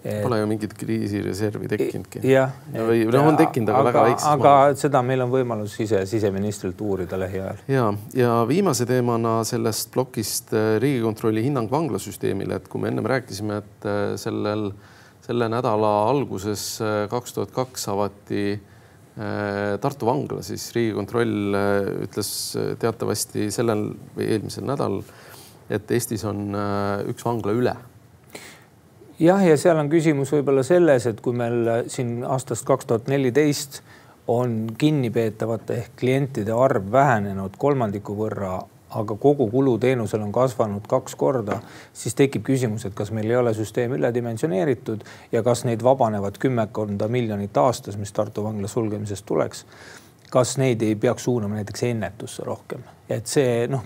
et.... 0.06 0.22
Pole 0.22 0.38
ju 0.40 0.46
mingit 0.48 0.74
kriisireservi 0.78 1.68
tekkinudki. 1.70 2.22
jah. 2.30 2.54
või 2.72 3.04
noh, 3.10 3.30
on 3.32 3.38
tekkinud, 3.38 3.70
aga, 3.72 3.84
väga 3.88 4.04
väikses 4.10 4.28
aga 4.30 4.52
mahus. 4.60 4.84
seda 4.84 5.02
meil 5.06 5.24
on 5.24 5.32
võimalus 5.32 5.74
ise 5.82 6.02
siseministrilt 6.08 6.80
uurida 6.86 7.18
lähiajal. 7.20 7.62
ja, 7.70 7.88
ja 8.16 8.36
viimase 8.48 8.86
teemana 8.88 9.38
sellest 9.48 9.90
plokist 9.94 10.54
äh, 10.54 10.76
Riigikontrolli 10.82 11.44
hinnang 11.48 11.70
vanglasüsteemile, 11.72 12.60
et 12.60 12.70
kui 12.70 12.82
me 12.82 12.92
ennem 12.92 13.08
rääkisime, 13.10 13.60
et 13.64 13.88
äh, 13.88 14.14
sellel, 14.20 14.70
selle 15.26 15.50
nädala 15.52 15.92
alguses 16.12 16.68
äh, 16.84 17.02
kaks 17.12 17.36
tuhat 17.38 17.54
kaks 17.56 17.90
avati 17.94 18.46
Tartu 19.16 20.04
vangla, 20.04 20.42
siis 20.44 20.66
Riigikontroll 20.76 21.54
ütles 22.04 22.28
teatavasti 22.82 23.46
sellel 23.48 23.86
või 24.12 24.26
eelmisel 24.26 24.66
nädalal, 24.68 24.98
et 25.72 25.88
Eestis 25.96 26.20
on 26.28 26.52
üks 27.08 27.24
vangla 27.24 27.54
üle 27.56 27.72
jah, 29.18 29.42
ja 29.46 29.56
seal 29.60 29.78
on 29.80 29.90
küsimus 29.92 30.32
võib-olla 30.34 30.64
selles, 30.66 31.06
et 31.08 31.20
kui 31.24 31.36
meil 31.36 31.88
siin 31.92 32.20
aastast 32.24 32.66
kaks 32.68 32.88
tuhat 32.88 33.10
neliteist 33.12 33.82
on 34.28 34.64
kinnipeetavate 34.78 35.76
ehk 35.82 35.92
klientide 36.00 36.52
arv 36.52 36.90
vähenenud 36.92 37.54
kolmandiku 37.58 38.16
võrra, 38.18 38.58
aga 38.96 39.16
kogu 39.20 39.48
kulu 39.50 39.76
teenusel 39.82 40.22
on 40.24 40.32
kasvanud 40.34 40.86
kaks 40.88 41.14
korda, 41.18 41.60
siis 41.92 42.14
tekib 42.18 42.44
küsimus, 42.46 42.86
et 42.86 42.94
kas 42.94 43.12
meil 43.14 43.30
ei 43.30 43.38
ole 43.38 43.54
süsteem 43.54 43.94
üledimensioneeritud 43.98 45.04
ja 45.32 45.42
kas 45.46 45.64
neid 45.68 45.84
vabanevat 45.84 46.38
kümmekonda 46.42 47.08
miljonit 47.08 47.56
aastas, 47.56 47.98
mis 48.00 48.12
Tartu 48.12 48.44
vangla 48.44 48.68
sulgemisest 48.70 49.26
tuleks 49.26 49.64
kas 50.30 50.56
neid 50.60 50.82
ei 50.82 50.96
peaks 51.00 51.26
suunama 51.28 51.58
näiteks 51.58 51.82
ennetusse 51.88 52.44
rohkem, 52.46 52.84
et 53.08 53.28
see 53.30 53.66
noh, 53.70 53.84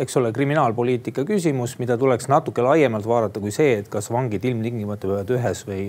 eks 0.00 0.18
ole, 0.20 0.32
kriminaalpoliitika 0.36 1.24
küsimus, 1.28 1.78
mida 1.80 1.96
tuleks 2.00 2.28
natuke 2.30 2.64
laiemalt 2.64 3.08
vaadata 3.08 3.40
kui 3.40 3.54
see, 3.54 3.78
et 3.80 3.88
kas 3.92 4.10
vangid 4.12 4.44
ilmtingimata 4.44 5.08
peavad 5.08 5.32
ühes 5.38 5.64
või 5.68 5.86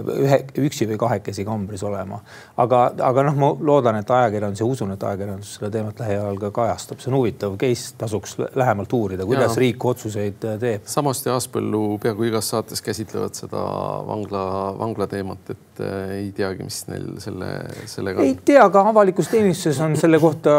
ühe, 0.00 0.38
üksi 0.64 0.86
või 0.88 0.98
kahekesi 1.00 1.44
kambris 1.44 1.82
olema. 1.86 2.20
aga, 2.60 2.82
aga 3.10 3.24
noh, 3.28 3.36
ma 3.38 3.50
loodan, 3.60 3.98
et 4.00 4.10
ajakirjandus 4.10 4.62
ja 4.62 4.68
usun, 4.68 4.92
et 4.94 5.02
ajakirjandus 5.04 5.56
seda 5.58 5.70
teemat 5.74 6.00
lähiajal 6.00 6.38
ka 6.40 6.50
kajastab, 6.56 7.02
see 7.02 7.10
on 7.12 7.18
huvitav 7.18 7.56
case, 7.60 7.92
tasuks 8.00 8.36
lähemalt 8.58 8.92
uurida, 8.96 9.26
kuidas 9.28 9.56
ja. 9.56 9.60
riik 9.64 9.84
otsuseid 9.92 10.46
äh, 10.48 10.56
teeb. 10.62 10.86
Samost 10.90 11.28
ja 11.28 11.36
Aaspõllu 11.36 11.98
peaaegu 12.02 12.28
igas 12.30 12.52
saates 12.54 12.84
käsitlevad 12.84 13.36
seda 13.38 13.62
vangla, 14.08 14.44
vangla 14.80 15.08
teemat, 15.10 15.52
et 15.54 15.84
äh, 15.84 16.14
ei 16.18 16.30
teagi, 16.36 16.66
mis 16.68 16.80
neil 16.88 17.08
selle, 17.22 17.50
sellega. 17.90 18.24
ei 18.24 18.38
tea, 18.44 18.64
aga 18.64 18.86
avalikus 18.92 19.30
teenistuses 19.32 19.82
on 19.84 19.98
selle 20.00 20.20
kohta, 20.22 20.56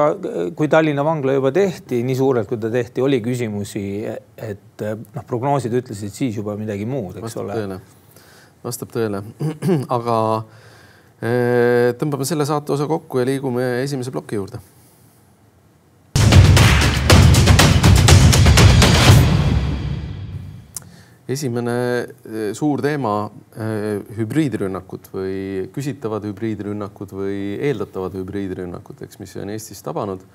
kui 0.58 0.70
Tallinna 0.72 1.06
vangla 1.06 1.38
juba 1.40 1.54
tehti, 1.56 2.04
nii 2.06 2.20
suurelt 2.20 2.50
kui 2.50 2.62
ta 2.62 2.72
tehti, 2.74 3.02
oli 3.02 3.22
küsimusi, 3.26 3.84
et 4.38 4.86
noh, 4.86 5.28
prognoosid 5.28 5.74
ütlesid 5.82 6.14
siis 6.14 6.38
juba 6.38 6.58
midagi 6.60 6.86
muud, 6.90 7.18
eks 7.18 7.30
Vastab 7.32 7.46
ole 7.48 7.60
tõele 7.60 7.82
vastab 8.64 8.94
tõele. 8.94 9.22
aga 9.98 10.18
eh, 11.20 11.92
tõmbame 12.00 12.28
selle 12.28 12.48
saate 12.48 12.76
osa 12.76 12.88
kokku 12.90 13.22
ja 13.22 13.28
liigume 13.28 13.68
esimese 13.84 14.14
ploki 14.14 14.40
juurde. 14.40 14.64
esimene 21.34 21.74
eh, 21.74 22.50
suur 22.54 22.82
teema, 22.84 23.14
eh, 23.56 24.02
hübriidrünnakud 24.20 25.08
või 25.16 25.38
küsitavad 25.74 26.28
hübriidrünnakud 26.28 27.16
või 27.16 27.38
eeldatavad 27.64 28.14
hübriidrünnakud, 28.20 29.00
eks, 29.08 29.18
mis 29.24 29.34
on 29.42 29.54
Eestis 29.56 29.82
tabanud. 29.82 30.26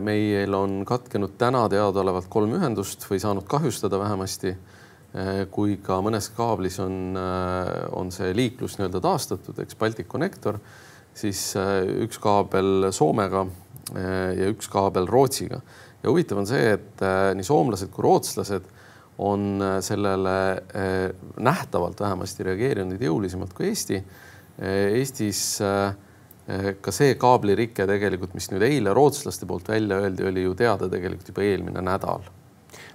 meil 0.00 0.54
on 0.56 0.78
katkenud 0.88 1.34
täna 1.36 1.66
teadaolevalt 1.68 2.30
kolm 2.32 2.54
ühendust 2.56 3.04
või 3.04 3.18
saanud 3.20 3.44
kahjustada 3.44 3.98
vähemasti 4.00 4.54
Äh, 4.54 4.81
kui 5.52 5.76
ka 5.84 5.98
mõnes 6.00 6.30
kaablis 6.32 6.78
on, 6.80 7.16
äh, 7.20 7.70
on 7.92 8.08
see 8.14 8.32
liiklus 8.36 8.78
nii-öelda 8.78 9.02
taastatud, 9.04 9.58
eks 9.60 9.76
Balticconnector, 9.76 10.56
siis 11.12 11.50
äh, 11.60 11.82
üks 12.06 12.20
kaabel 12.22 12.88
Soomega 12.92 13.46
ja 13.92 14.46
üks 14.48 14.70
kaabel 14.72 15.04
Rootsiga. 15.10 15.58
ja 16.00 16.08
huvitav 16.08 16.38
on 16.40 16.46
see, 16.48 16.70
et 16.78 17.02
nii 17.36 17.44
soomlased 17.44 17.90
kui 17.92 18.04
rootslased 18.06 18.68
on 19.20 19.60
sellele 19.84 20.36
nähtavalt 21.36 22.00
vähemasti 22.00 22.46
reageerinud 22.46 23.02
jõulisemalt 23.02 23.52
kui 23.52 23.68
Eesti. 23.68 23.98
Eestis 24.62 25.42
ka 25.58 26.94
see 26.94 27.18
kaablirike 27.20 27.84
tegelikult, 27.90 28.38
mis 28.38 28.48
nüüd 28.54 28.64
eile 28.70 28.94
rootslaste 28.96 29.50
poolt 29.50 29.68
välja 29.68 29.98
öeldi, 30.06 30.30
oli 30.30 30.46
ju 30.46 30.54
teada 30.56 30.88
tegelikult 30.88 31.34
juba 31.34 31.44
eelmine 31.50 31.84
nädal 31.84 32.24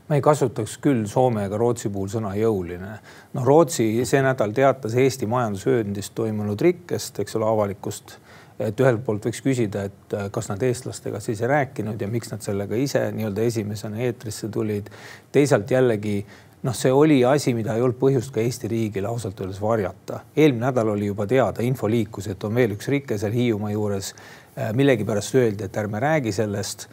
ma 0.08 0.16
ei 0.16 0.24
kasutaks 0.24 0.78
küll 0.84 1.06
Soome 1.10 1.46
ega 1.48 1.60
Rootsi 1.60 1.92
puhul 1.92 2.10
sõna 2.12 2.34
jõuline. 2.38 2.94
noh, 3.34 3.46
Rootsi 3.46 4.06
see 4.06 4.24
nädal 4.24 4.56
teatas 4.56 4.96
Eesti 4.96 5.28
majandusvööndist 5.28 6.16
toimunud 6.16 6.62
rikkest, 6.62 7.20
eks 7.20 7.36
ole, 7.36 7.46
avalikust. 7.50 8.18
et 8.60 8.80
ühelt 8.82 9.04
poolt 9.06 9.26
võiks 9.28 9.44
küsida, 9.46 9.84
et 9.86 10.14
äh, 10.18 10.32
kas 10.34 10.50
nad 10.50 10.64
eestlastega 10.64 11.20
siis 11.22 11.42
ei 11.44 11.48
rääkinud 11.52 12.02
ja 12.02 12.08
miks 12.10 12.32
nad 12.32 12.42
sellega 12.42 12.76
ise 12.76 13.04
nii-öelda 13.14 13.42
esimesena 13.42 14.02
eetrisse 14.02 14.50
tulid. 14.50 14.90
teisalt 15.32 15.72
jällegi 15.72 16.24
noh, 16.64 16.74
see 16.76 16.92
oli 16.92 17.20
asi, 17.26 17.54
mida 17.54 17.76
ei 17.76 17.84
olnud 17.86 18.00
põhjust 18.00 18.34
ka 18.34 18.42
Eesti 18.42 18.70
riigil 18.72 19.06
ausalt 19.06 19.40
öeldes 19.42 19.62
varjata. 19.62 20.24
eelmine 20.36 20.66
nädal 20.66 20.90
oli 20.96 21.12
juba 21.12 21.28
teada, 21.28 21.62
info 21.62 21.90
liikus, 21.90 22.28
et 22.28 22.44
on 22.44 22.56
veel 22.56 22.74
üks 22.78 22.90
rike 22.90 23.18
seal 23.18 23.36
Hiiumaa 23.36 23.72
juures. 23.76 24.14
Äh, 24.58 24.74
millegipärast 24.74 25.36
öeldi, 25.36 25.68
et 25.68 25.78
ärme 25.78 26.00
räägi 26.02 26.32
sellest 26.34 26.88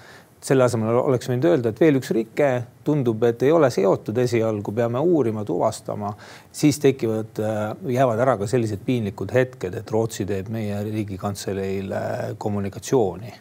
selle 0.45 0.67
asemel 0.67 0.99
oleks 1.01 1.29
võinud 1.31 1.47
öelda, 1.49 1.73
et 1.73 1.81
veel 1.81 1.97
üks 1.99 2.11
rike 2.13 2.51
tundub, 2.85 3.23
et 3.25 3.43
ei 3.47 3.53
ole 3.55 3.71
seotud 3.73 4.19
esialgu, 4.21 4.75
peame 4.77 5.01
uurima, 5.01 5.45
tuvastama, 5.49 6.13
siis 6.53 6.79
tekivad, 6.83 7.41
äh, 7.41 7.63
jäävad 7.97 8.21
ära 8.21 8.37
ka 8.41 8.49
sellised 8.51 8.85
piinlikud 8.85 9.33
hetked, 9.33 9.79
et 9.81 9.93
Rootsi 9.95 10.27
teeb 10.29 10.51
meie 10.53 10.83
riigikantseleile 10.91 12.35
kommunikatsiooni. 12.39 13.35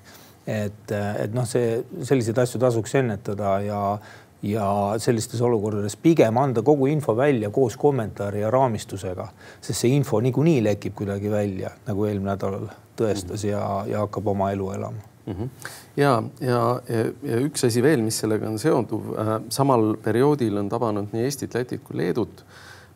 et, 0.48 0.92
äh, 0.92 1.22
et 1.24 1.34
noh, 1.34 1.46
see 1.48 1.78
selliseid 2.04 2.38
asju 2.38 2.60
tasuks 2.60 2.96
ennetada 3.00 3.60
ja 3.64 4.00
ja 4.44 4.66
sellistes 5.00 5.40
olukordades 5.42 5.96
pigem 5.96 6.38
anda 6.38 6.62
kogu 6.62 6.90
info 6.92 7.16
välja 7.16 7.50
koos 7.50 7.78
kommentaari 7.78 8.42
ja 8.42 8.52
raamistusega, 8.52 9.30
sest 9.62 9.86
see 9.86 9.96
info 9.96 10.20
niikuinii 10.20 10.60
lekib 10.64 10.98
kuidagi 11.00 11.32
välja, 11.32 11.72
nagu 11.88 12.06
eelmine 12.06 12.34
nädal 12.34 12.68
tõestas 13.00 13.48
ja, 13.48 13.64
ja 13.88 14.04
hakkab 14.04 14.28
oma 14.36 14.52
elu 14.52 14.72
elama 14.76 15.13
mm. 15.26 15.34
-hmm. 15.34 15.50
ja, 15.98 16.24
ja, 16.40 16.82
ja, 16.90 17.40
üks 17.40 17.66
asi 17.68 17.84
veel, 17.84 18.02
mis 18.02 18.20
sellega 18.20 18.50
on 18.50 18.60
seonduv 18.60 19.14
äh,, 19.18 19.34
samal 19.50 19.96
perioodil 20.04 20.58
on 20.58 20.70
tabanud 20.70 21.14
nii 21.14 21.24
Eestit, 21.24 21.56
Lätit 21.56 21.84
kui 21.84 21.98
Leedut 21.98 22.46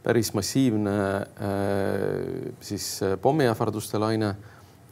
päris 0.03 0.33
massiivne 0.33 0.97
äh, 1.15 2.53
siis 2.61 3.03
äh, 3.03 3.17
pommiähvarduste 3.21 3.99
laine, 3.99 4.35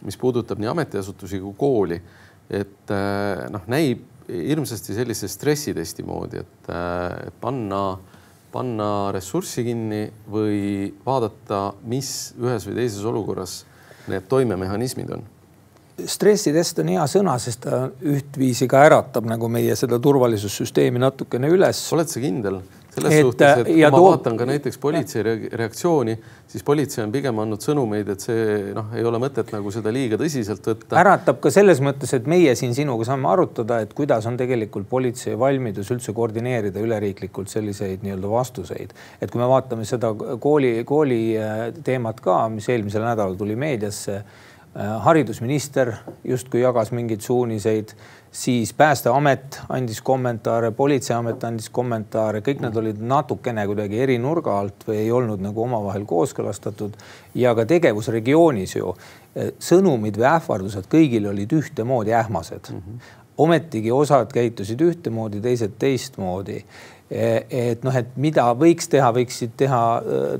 mis 0.02 0.18
puudutab 0.18 0.60
nii 0.60 0.68
ametiasutusi 0.68 1.40
kui 1.40 1.54
kooli. 1.58 2.02
et 2.50 2.92
noh, 3.50 3.64
näib 3.68 4.04
hirmsasti 4.30 4.94
sellise 4.94 5.28
stressitesti 5.28 6.04
moodi, 6.06 6.44
et 6.44 6.68
panna, 7.42 7.98
panna 8.54 8.90
ressurssi 9.12 9.64
kinni 9.66 10.04
või 10.30 10.94
vaadata, 11.06 11.74
mis 11.90 12.36
ühes 12.38 12.68
või 12.70 12.76
teises 12.84 13.02
olukorras 13.02 13.64
need 14.06 14.30
toimemehhanismid 14.30 15.10
on 15.10 15.26
stressitest 16.04 16.82
on 16.84 16.94
hea 16.96 17.04
sõna, 17.10 17.36
sest 17.42 17.64
ta 17.66 17.86
ühtviisi 18.04 18.68
ka 18.72 18.84
äratab 18.88 19.28
nagu 19.30 19.48
meie 19.52 19.76
seda 19.80 20.00
turvalisussüsteemi 20.04 21.00
natukene 21.02 21.52
üles. 21.52 21.86
oled 21.96 22.12
sa 22.12 22.24
kindel? 22.24 22.60
selles 22.96 23.12
et, 23.12 23.26
suhtes, 23.26 23.58
et 23.60 23.68
kui 23.68 23.82
ma 23.84 23.90
toob... 23.92 24.06
vaatan 24.06 24.38
ka 24.40 24.46
näiteks 24.48 24.78
politsei 24.80 25.24
reaktsiooni, 25.52 26.14
siis 26.48 26.64
politsei 26.64 27.04
on 27.04 27.12
pigem 27.12 27.42
andnud 27.44 27.64
sõnumeid, 27.64 28.12
et 28.14 28.24
see 28.24 28.46
noh, 28.76 28.94
ei 28.96 29.04
ole 29.04 29.20
mõtet 29.20 29.52
nagu 29.52 29.74
seda 29.74 29.92
liiga 29.92 30.20
tõsiselt 30.22 30.64
võtta. 30.70 30.96
äratab 31.02 31.42
ka 31.44 31.52
selles 31.52 31.82
mõttes, 31.84 32.14
et 32.16 32.30
meie 32.32 32.56
siin 32.56 32.72
sinuga 32.78 33.08
saame 33.10 33.28
arutada, 33.34 33.82
et 33.84 33.92
kuidas 33.98 34.28
on 34.32 34.40
tegelikult 34.40 34.88
politsei 34.88 35.36
valmidus 35.40 35.92
üldse 35.92 36.16
koordineerida 36.16 36.80
üleriiklikult 36.84 37.52
selliseid 37.52 38.06
nii-öelda 38.06 38.32
vastuseid. 38.32 38.96
et 39.20 39.32
kui 39.32 39.44
me 39.44 39.52
vaatame 39.52 39.84
seda 39.84 40.14
kooli, 40.16 40.78
kooli 40.88 41.22
äh, 41.36 41.70
teemat 41.84 42.24
ka, 42.24 42.46
mis 42.48 42.72
eelmisel 42.72 43.04
nädalal 43.04 43.36
tuli 43.36 43.60
meediasse 43.60 44.22
Äh, 44.22 44.34
haridusminister 44.76 45.94
justkui 46.28 46.62
jagas 46.62 46.92
mingeid 46.92 47.22
suuniseid, 47.24 47.94
siis 48.36 48.74
Päästeamet 48.74 49.62
andis 49.70 50.02
kommentaare, 50.02 50.72
Politseiamet 50.76 51.44
andis 51.48 51.70
kommentaare, 51.72 52.42
kõik 52.44 52.60
need 52.64 52.80
olid 52.82 53.00
natukene 53.00 53.64
kuidagi 53.70 54.02
eri 54.04 54.18
nurga 54.20 54.58
alt 54.60 54.84
või 54.88 54.98
ei 55.06 55.12
olnud 55.16 55.44
nagu 55.44 55.64
omavahel 55.64 56.04
kooskõlastatud. 56.06 56.98
ja 57.36 57.56
ka 57.56 57.66
tegevusregioonis 57.66 58.76
ju 58.76 58.92
äh, 58.92 59.54
sõnumid 59.60 60.20
või 60.20 60.28
ähvardused 60.34 60.92
kõigil 60.92 61.30
olid 61.32 61.56
ühtemoodi 61.56 62.12
ähmased 62.12 62.72
mm. 62.72 62.82
-hmm. 62.82 63.16
ometigi 63.38 63.92
osad 63.92 64.34
käitusid 64.34 64.82
ühtemoodi, 64.82 65.42
teised 65.42 65.80
teistmoodi 65.80 66.66
et 67.12 67.84
noh, 67.86 67.94
et 67.94 68.16
mida 68.18 68.48
võiks 68.58 68.88
teha, 68.90 69.12
võiksid 69.14 69.52
teha, 69.60 69.82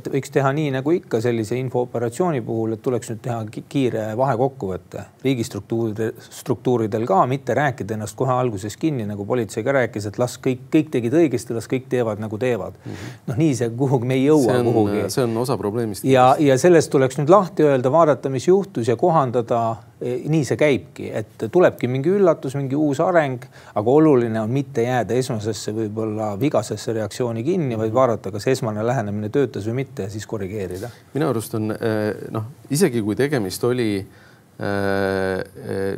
võiks 0.10 0.32
teha 0.34 0.50
nii 0.58 0.72
nagu 0.74 0.94
ikka 0.96 1.20
sellise 1.22 1.60
infooperatsiooni 1.62 2.42
puhul, 2.46 2.74
et 2.74 2.82
tuleks 2.82 3.12
nüüd 3.12 3.22
teha 3.22 3.64
kiire 3.70 4.06
vahekokkuvõte 4.18 5.06
riigistruktuuride, 5.26 6.10
struktuuridel 6.26 7.06
ka, 7.10 7.22
mitte 7.30 7.54
rääkida 7.58 7.98
ennast 7.98 8.18
kohe 8.18 8.34
alguses 8.34 8.78
kinni, 8.82 9.06
nagu 9.06 9.28
politsei 9.30 9.66
ka 9.66 9.76
rääkis, 9.78 10.10
et 10.10 10.18
las 10.22 10.40
kõik, 10.42 10.66
kõik 10.74 10.90
tegid 10.98 11.14
õigesti, 11.22 11.54
las 11.54 11.70
kõik 11.70 11.86
teevad 11.92 12.24
nagu 12.24 12.40
teevad 12.42 12.74
mm 12.82 12.92
-hmm.. 12.92 13.18
noh, 13.30 13.42
nii 13.44 13.56
see 13.62 13.70
kuhugi, 13.70 14.10
me 14.10 14.18
ei 14.18 14.26
jõua 14.26 14.50
see 14.50 14.60
on, 14.60 14.72
kuhugi. 14.72 15.04
see 15.18 15.24
on 15.24 15.38
osa 15.38 15.58
probleemist. 15.58 16.04
ja, 16.04 16.36
ja 16.40 16.58
sellest 16.58 16.92
tuleks 16.92 17.22
nüüd 17.22 17.30
lahti 17.30 17.64
öelda, 17.64 17.92
vaadata, 17.92 18.30
mis 18.30 18.48
juhtus 18.48 18.88
ja 18.88 18.96
kohandada 18.96 19.76
E, 19.96 20.18
nii 20.28 20.44
see 20.44 20.58
käibki, 20.60 21.06
et 21.16 21.46
tulebki 21.52 21.88
mingi 21.88 22.12
üllatus, 22.12 22.58
mingi 22.60 22.76
uus 22.76 23.00
areng, 23.00 23.46
aga 23.80 23.94
oluline 23.94 24.42
on 24.42 24.52
mitte 24.52 24.84
jääda 24.84 25.16
esmasesse 25.16 25.72
võib-olla 25.72 26.34
vigasesse 26.56 26.94
reaktsiooni 26.96 27.44
kinni, 27.44 27.76
vaid 27.76 27.94
vaadata, 27.94 28.32
kas 28.32 28.48
esmane 28.48 28.84
lähenemine 28.86 29.30
töötas 29.34 29.66
või 29.68 29.82
mitte 29.82 30.06
ja 30.06 30.12
siis 30.12 30.26
korrigeerida. 30.26 30.90
minu 31.14 31.28
arust 31.28 31.56
on 31.56 31.74
e, 31.74 31.90
noh, 32.32 32.46
isegi 32.72 33.02
kui 33.04 33.16
tegemist 33.16 33.64
oli 33.68 33.90
äh, 34.00 35.42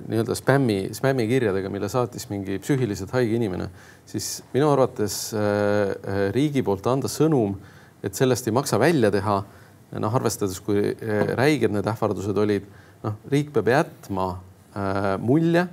nii-öelda 0.08 0.36
spämmi, 0.36 0.80
spämmikirjadega, 0.98 1.70
mille 1.70 1.89
saatis 1.89 2.26
mingi 2.32 2.58
psüühiliselt 2.63 3.13
haige 3.13 3.38
inimene, 3.38 3.70
siis 4.10 4.41
minu 4.56 4.72
arvates 4.72 5.20
riigi 6.34 6.63
poolt 6.65 6.88
anda 6.89 7.12
sõnum, 7.12 7.54
et 8.02 8.17
sellest 8.17 8.50
ei 8.50 8.56
maksa 8.58 8.80
välja 8.82 9.12
teha, 9.13 9.38
noh, 10.02 10.17
arvestades, 10.17 10.58
kui 10.63 10.96
räiged 11.38 11.76
need 11.76 11.86
ähvardused 11.88 12.38
olid 12.38 12.65
noh, 13.04 13.22
riik 13.30 13.54
peab 13.54 13.70
jätma 13.76 14.32
mulje, 15.22 15.67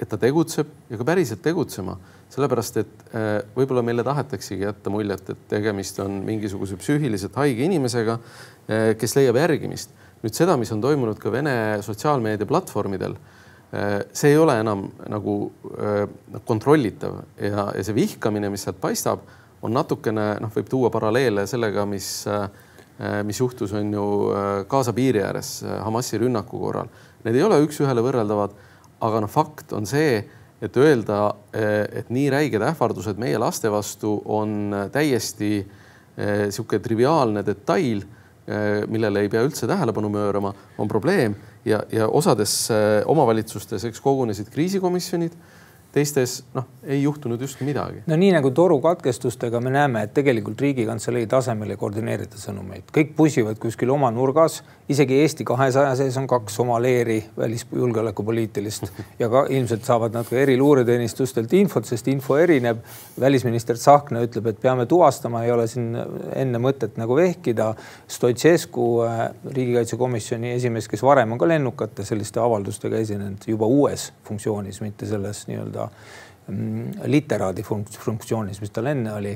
et 0.00 0.08
ta 0.08 0.16
tegutseb 0.16 0.70
ja 0.88 1.02
ka 1.02 1.06
päriselt 1.10 1.42
tegutsema, 1.42 1.98
sellepärast 2.30 2.78
et 2.80 3.02
äh, 3.10 3.40
võib-olla 3.56 3.82
meile 3.86 4.04
tahetaksegi 4.06 4.66
jätta 4.66 4.92
muljet, 4.92 5.32
et 5.32 5.42
tegemist 5.50 5.98
on 6.02 6.20
mingisuguse 6.26 6.78
psüühiliselt 6.80 7.36
haige 7.40 7.66
inimesega 7.66 8.16
äh,, 8.20 8.92
kes 9.00 9.16
leiab 9.18 9.40
järgimist. 9.40 9.92
nüüd 10.20 10.36
seda, 10.36 10.56
mis 10.60 10.70
on 10.72 10.82
toimunud 10.84 11.18
ka 11.18 11.32
Vene 11.32 11.54
sotsiaalmeedia 11.82 12.46
platvormidel 12.46 13.16
äh,, 13.16 14.00
see 14.12 14.34
ei 14.34 14.38
ole 14.38 14.60
enam 14.62 14.86
nagu 15.10 15.36
kontrollitav 16.46 17.22
ja, 17.40 17.70
ja 17.74 17.84
see 17.84 17.96
vihkamine, 17.96 18.50
mis 18.52 18.66
sealt 18.66 18.80
paistab, 18.82 19.26
on 19.62 19.74
natukene 19.76 20.32
noh, 20.40 20.52
võib 20.54 20.70
tuua 20.70 20.90
paralleele 20.92 21.46
sellega, 21.50 21.86
mis 21.88 22.10
mis 23.24 23.38
juhtus, 23.40 23.70
on 23.72 23.94
ju 23.96 24.02
Gaza 24.68 24.92
piiri 24.92 25.22
ääres 25.24 25.62
Hamasi 25.64 26.18
rünnaku 26.20 26.58
korral. 26.60 26.90
Need 27.24 27.38
ei 27.38 27.44
ole 27.46 27.56
üks-ühele 27.64 28.02
võrreldavad, 28.04 28.52
aga 29.00 29.22
noh, 29.24 29.30
fakt 29.32 29.72
on 29.72 29.88
see, 29.88 30.18
et 30.60 30.76
öelda, 30.76 31.34
et 31.52 32.10
nii 32.12 32.30
räiged 32.32 32.62
ähvardused 32.62 33.20
meie 33.20 33.38
laste 33.40 33.70
vastu 33.72 34.18
on 34.28 34.74
täiesti 34.92 35.60
niisugune 36.20 36.82
triviaalne 36.84 37.42
detail, 37.46 38.02
millele 38.90 39.22
ei 39.24 39.30
pea 39.32 39.44
üldse 39.46 39.68
tähelepanu 39.70 40.10
pöörama, 40.12 40.50
on 40.78 40.88
probleem. 40.88 41.36
Ja, 41.64 41.80
ja 41.92 42.08
osades 42.08 42.68
omavalitsustes, 43.08 43.84
eks 43.88 44.00
kogunesid 44.04 44.50
kriisikomisjonid 44.52 45.32
teistes 45.92 46.40
noh, 46.54 46.66
ei 46.82 47.02
juhtunud 47.02 47.40
justkui 47.40 47.66
midagi. 47.66 48.02
no 48.06 48.16
nii 48.16 48.30
nagu 48.36 48.50
torukatkestustega 48.54 49.60
me 49.60 49.72
näeme, 49.74 50.04
et 50.06 50.14
tegelikult 50.14 50.60
Riigikantselei 50.60 51.26
tasemel 51.30 51.74
ei 51.74 51.80
koordineerita 51.80 52.38
sõnumeid, 52.38 52.86
kõik 52.94 53.14
pusivad 53.16 53.58
kuskil 53.62 53.90
oma 53.90 54.10
nurgas, 54.14 54.60
isegi 54.90 55.20
Eesti 55.22 55.44
kahesaja 55.46 55.94
sees 55.98 56.16
on 56.20 56.26
kaks 56.30 56.60
oma 56.62 56.78
leeri 56.82 57.18
välisjulgeolekupoliitilist 57.38 58.90
ja 59.18 59.28
ka 59.32 59.44
ilmselt 59.50 59.84
saavad 59.86 60.14
nad 60.14 60.28
ka 60.30 60.38
eri 60.38 60.56
luureteenistustelt 60.58 61.52
infot, 61.58 61.86
sest 61.86 62.08
info 62.08 62.38
erineb. 62.38 62.78
välisminister 63.20 63.76
Tsahkna 63.76 64.22
ütleb, 64.24 64.46
et 64.46 64.60
peame 64.60 64.86
tuvastama, 64.86 65.44
ei 65.44 65.52
ole 65.52 65.66
siin 65.68 65.96
enne 66.34 66.58
mõtet 66.58 66.96
nagu 67.00 67.16
vehkida. 67.16 67.74
Stoicescu, 68.08 68.86
äh, 69.04 69.18
riigikaitsekomisjoni 69.44 70.54
esimees, 70.54 70.88
kes 70.88 71.02
varem 71.02 71.32
on 71.32 71.38
ka 71.38 71.48
lennukate 71.48 72.04
selliste 72.04 72.40
avaldustega 72.40 72.96
esinenud 72.96 73.46
juba 73.46 73.66
uues 73.66 74.10
funktsioonis, 74.24 74.80
mitte 74.80 75.06
selles 75.06 75.46
nii-öelda 75.50 75.79
mm, 75.88 77.02
literaadi 77.10 77.64
funktsioonis, 77.64 78.60
mis 78.60 78.72
tal 78.74 78.92
enne 78.92 79.12
oli 79.16 79.34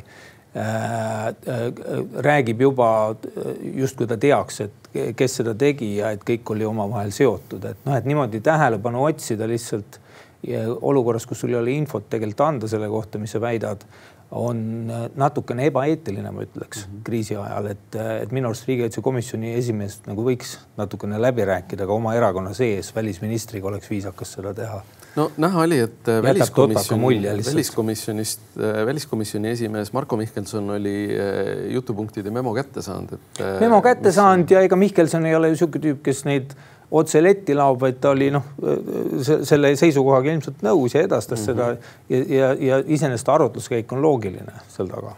Äh, 0.56 1.28
äh, 1.28 1.34
räägib 2.14 2.60
juba 2.60 3.10
äh, 3.10 3.16
justkui 3.74 4.06
ta 4.06 4.14
teaks, 4.16 4.60
et 4.60 5.16
kes 5.18 5.40
seda 5.40 5.50
tegi 5.58 5.96
ja 5.96 6.12
et 6.14 6.22
kõik 6.22 6.52
oli 6.54 6.62
omavahel 6.68 7.10
seotud, 7.10 7.64
et 7.66 7.80
noh, 7.82 7.96
et 7.98 8.06
niimoodi 8.06 8.38
tähelepanu 8.38 9.02
otsida 9.02 9.48
lihtsalt 9.50 9.98
olukorras, 10.78 11.26
kus 11.26 11.42
sul 11.42 11.56
ei 11.56 11.58
ole 11.58 11.74
infot 11.74 12.06
tegelikult 12.06 12.44
anda 12.46 12.70
selle 12.70 12.86
kohta, 12.92 13.18
mis 13.18 13.34
sa 13.34 13.40
väidad, 13.42 13.82
on 14.38 14.60
natukene 15.18 15.66
ebaeetiline, 15.72 16.30
ma 16.30 16.46
ütleks 16.46 16.84
mm 16.84 16.92
-hmm. 16.92 17.02
kriisi 17.08 17.34
ajal, 17.34 17.66
et, 17.74 17.98
et 18.22 18.30
minu 18.30 18.52
arust 18.52 18.68
riigikaitsekomisjoni 18.70 19.56
esimees 19.58 20.04
nagu 20.06 20.22
võiks 20.22 20.54
natukene 20.76 21.18
läbi 21.18 21.48
rääkida 21.50 21.86
ka 21.86 21.92
oma 21.92 22.14
erakonna 22.14 22.54
sees, 22.54 22.94
välisministriga 22.94 23.66
oleks 23.72 23.90
viisakas 23.90 24.38
seda 24.38 24.54
teha 24.54 24.84
no 25.16 25.30
näha 25.36 25.62
oli, 25.62 25.78
et 25.86 26.10
väliskomisjoni, 26.22 27.32
väliskomisjonist, 27.46 28.46
väliskomisjoni 28.86 29.50
esimees 29.54 29.92
Marko 29.92 30.16
Mihkelson 30.16 30.70
oli 30.76 30.94
jutupunktide 31.70 32.30
memo 32.34 32.54
kätte 32.54 32.82
saanud, 32.82 33.16
et. 33.16 33.42
memo 33.60 33.82
kätte 33.82 34.08
mis... 34.08 34.14
saanud 34.18 34.50
ja 34.50 34.64
ega 34.66 34.76
Mihkelson 34.76 35.26
ei 35.26 35.36
ole 35.36 35.52
ju 35.52 35.58
niisugune 35.58 35.84
tüüp, 35.86 36.00
kes 36.06 36.24
neid 36.28 36.56
otse 36.94 37.22
letti 37.22 37.54
laob, 37.56 37.80
vaid 37.82 38.00
ta 38.02 38.12
oli 38.14 38.30
noh, 38.34 38.50
selle 39.22 39.74
seisukohaga 39.78 40.32
ilmselt 40.34 40.64
nõus 40.66 40.94
ja 40.94 41.04
edastas 41.06 41.40
mm 41.40 41.46
-hmm. 41.46 41.46
seda 41.46 41.70
ja, 42.08 42.36
ja, 42.38 42.50
ja 42.68 42.82
iseenesest 42.86 43.28
arutluskäik 43.28 43.92
on 43.92 44.02
loogiline 44.02 44.60
seal 44.68 44.90
taga. 44.90 45.16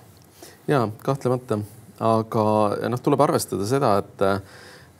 ja 0.69 0.89
kahtlemata, 1.03 1.59
aga 2.01 2.45
noh, 2.89 3.01
tuleb 3.01 3.21
arvestada 3.21 3.67
seda, 3.67 3.99
et 3.99 4.25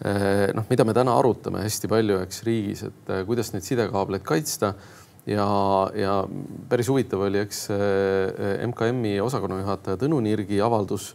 noh, 0.05 0.67
mida 0.69 0.85
me 0.85 0.93
täna 0.97 1.15
arutame 1.17 1.63
hästi 1.65 1.89
palju, 1.89 2.21
eks 2.27 2.43
riigis, 2.45 2.83
et 2.91 3.13
eh, 3.13 3.23
kuidas 3.29 3.53
neid 3.55 3.65
sidekaableid 3.67 4.25
kaitsta. 4.27 4.75
Ja, 5.27 5.47
ja 5.99 6.21
päris 6.71 6.87
huvitav 6.87 7.25
oli, 7.27 7.41
eks 7.43 7.65
MKM-i 8.69 9.17
osakonna 9.19 9.57
juhataja 9.59 9.99
Tõnu 9.99 10.21
Nirgi 10.23 10.61
avaldus 10.63 11.09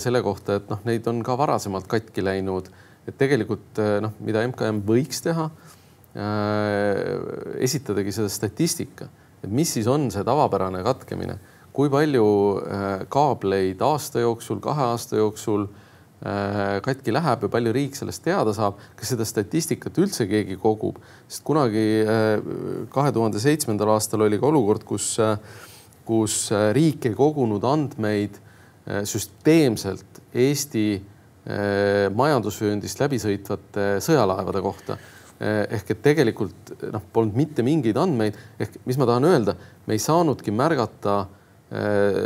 selle 0.00 0.22
kohta, 0.24 0.56
et 0.56 0.70
noh, 0.72 0.80
neid 0.88 1.04
on 1.10 1.20
ka 1.26 1.34
varasemalt 1.36 1.84
katki 1.92 2.24
läinud. 2.24 2.70
Et 3.04 3.18
tegelikult 3.20 3.82
noh, 4.00 4.14
mida 4.24 4.40
MKM 4.48 4.80
võiks 4.88 5.20
teha 5.26 5.44
äh,, 6.16 7.02
esitadagi 7.68 8.14
seda 8.16 8.32
statistika, 8.32 9.10
et 9.42 9.52
mis 9.52 9.76
siis 9.76 9.90
on 9.92 10.08
see 10.14 10.24
tavapärane 10.24 10.80
katkemine, 10.86 11.36
kui 11.78 11.92
palju 11.92 12.24
äh, 12.58 12.86
kaableid 13.12 13.84
aasta 13.84 14.24
jooksul, 14.24 14.58
kahe 14.64 14.88
aasta 14.88 15.20
jooksul 15.20 15.68
äh, 15.68 15.87
katki 16.18 17.12
läheb 17.14 17.44
ja 17.46 17.50
palju 17.52 17.72
riik 17.74 17.94
sellest 17.94 18.24
teada 18.24 18.50
saab, 18.56 18.80
kas 18.98 19.12
seda 19.12 19.26
statistikat 19.28 20.00
üldse 20.02 20.26
keegi 20.26 20.56
kogub, 20.58 20.96
sest 21.30 21.44
kunagi 21.46 21.84
kahe 22.90 23.12
tuhande 23.14 23.38
seitsmendal 23.42 23.92
aastal 23.94 24.24
oli 24.26 24.40
ka 24.40 24.48
olukord, 24.50 24.82
kus, 24.88 25.12
kus 26.08 26.40
riik 26.74 27.06
ei 27.06 27.14
kogunud 27.14 27.62
andmeid 27.70 28.40
süsteemselt 29.06 30.18
Eesti 30.34 30.88
majandusvööndist 32.18 32.98
läbi 33.00 33.22
sõitvate 33.22 33.86
sõjalaevade 34.04 34.60
kohta. 34.64 34.98
Eh, 35.38 35.64
ehk 35.78 35.92
et 35.94 36.00
tegelikult 36.02 36.72
noh, 36.90 37.02
polnud 37.14 37.36
mitte 37.38 37.62
mingeid 37.62 37.98
andmeid 38.00 38.34
ehk 38.58 38.80
mis 38.88 38.96
ma 38.98 39.06
tahan 39.06 39.28
öelda, 39.28 39.54
me 39.86 39.94
ei 39.94 40.02
saanudki 40.02 40.50
märgata 40.50 41.20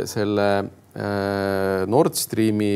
selle 0.09 0.47
Nord 0.93 2.13
Streami 2.13 2.73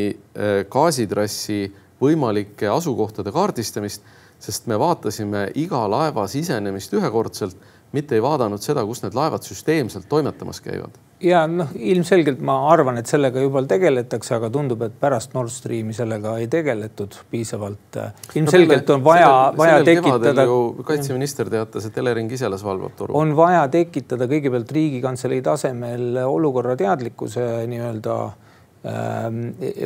gaasitrassi 0.74 1.60
võimalike 2.02 2.70
asukohtade 2.72 3.30
kaardistamist, 3.34 4.02
sest 4.42 4.66
me 4.70 4.78
vaatasime 4.82 5.52
iga 5.62 5.84
laeva 5.90 6.28
sisenemist 6.30 6.94
ühekordselt, 6.98 7.58
mitte 7.94 8.18
ei 8.18 8.24
vaadanud 8.26 8.62
seda, 8.62 8.82
kus 8.86 9.04
need 9.04 9.18
laevad 9.18 9.46
süsteemselt 9.46 10.10
toimetamas 10.10 10.62
käivad 10.66 10.98
ja 11.24 11.44
noh, 11.50 11.70
ilmselgelt 11.76 12.42
ma 12.46 12.58
arvan, 12.72 13.00
et 13.02 13.10
sellega 13.10 13.42
juba 13.42 13.64
tegeletakse, 13.68 14.36
aga 14.38 14.50
tundub, 14.54 14.84
et 14.86 14.96
pärast 15.02 15.34
Nord 15.38 15.52
Streami 15.54 15.96
sellega 15.98 16.36
ei 16.42 16.48
tegeletud 16.52 17.18
piisavalt. 17.32 18.00
ilmselgelt 18.36 18.90
on 18.94 19.04
vaja, 19.04 19.54
vaja 19.58 19.84
tekitada. 19.86 20.48
kaitseminister 20.88 21.50
teatas, 21.50 21.86
et 21.90 21.98
Elering 21.98 22.32
ise 22.32 22.50
las 22.50 22.66
valvab 22.66 22.98
toru. 22.98 23.18
on 23.18 23.36
vaja 23.36 23.68
tekitada 23.74 24.28
kõigepealt 24.30 24.72
Riigikantselei 24.72 25.42
tasemel 25.42 26.20
olukorra 26.26 26.76
teadlikkuse 26.78 27.68
nii-öelda 27.68 28.18
ähm, 28.24 28.47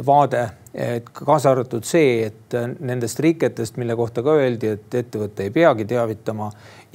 vaade, 0.06 0.42
et 0.74 1.08
kaasa 1.14 1.52
arvatud 1.52 1.86
see, 1.88 2.28
et 2.28 2.56
nendest 2.84 3.20
riketest, 3.24 3.78
mille 3.82 3.96
kohta 3.96 4.24
ka 4.24 4.36
öeldi, 4.40 4.76
et 4.76 4.98
ettevõte 5.02 5.48
ei 5.48 5.54
peagi 5.56 5.86
teavitama 5.90 6.50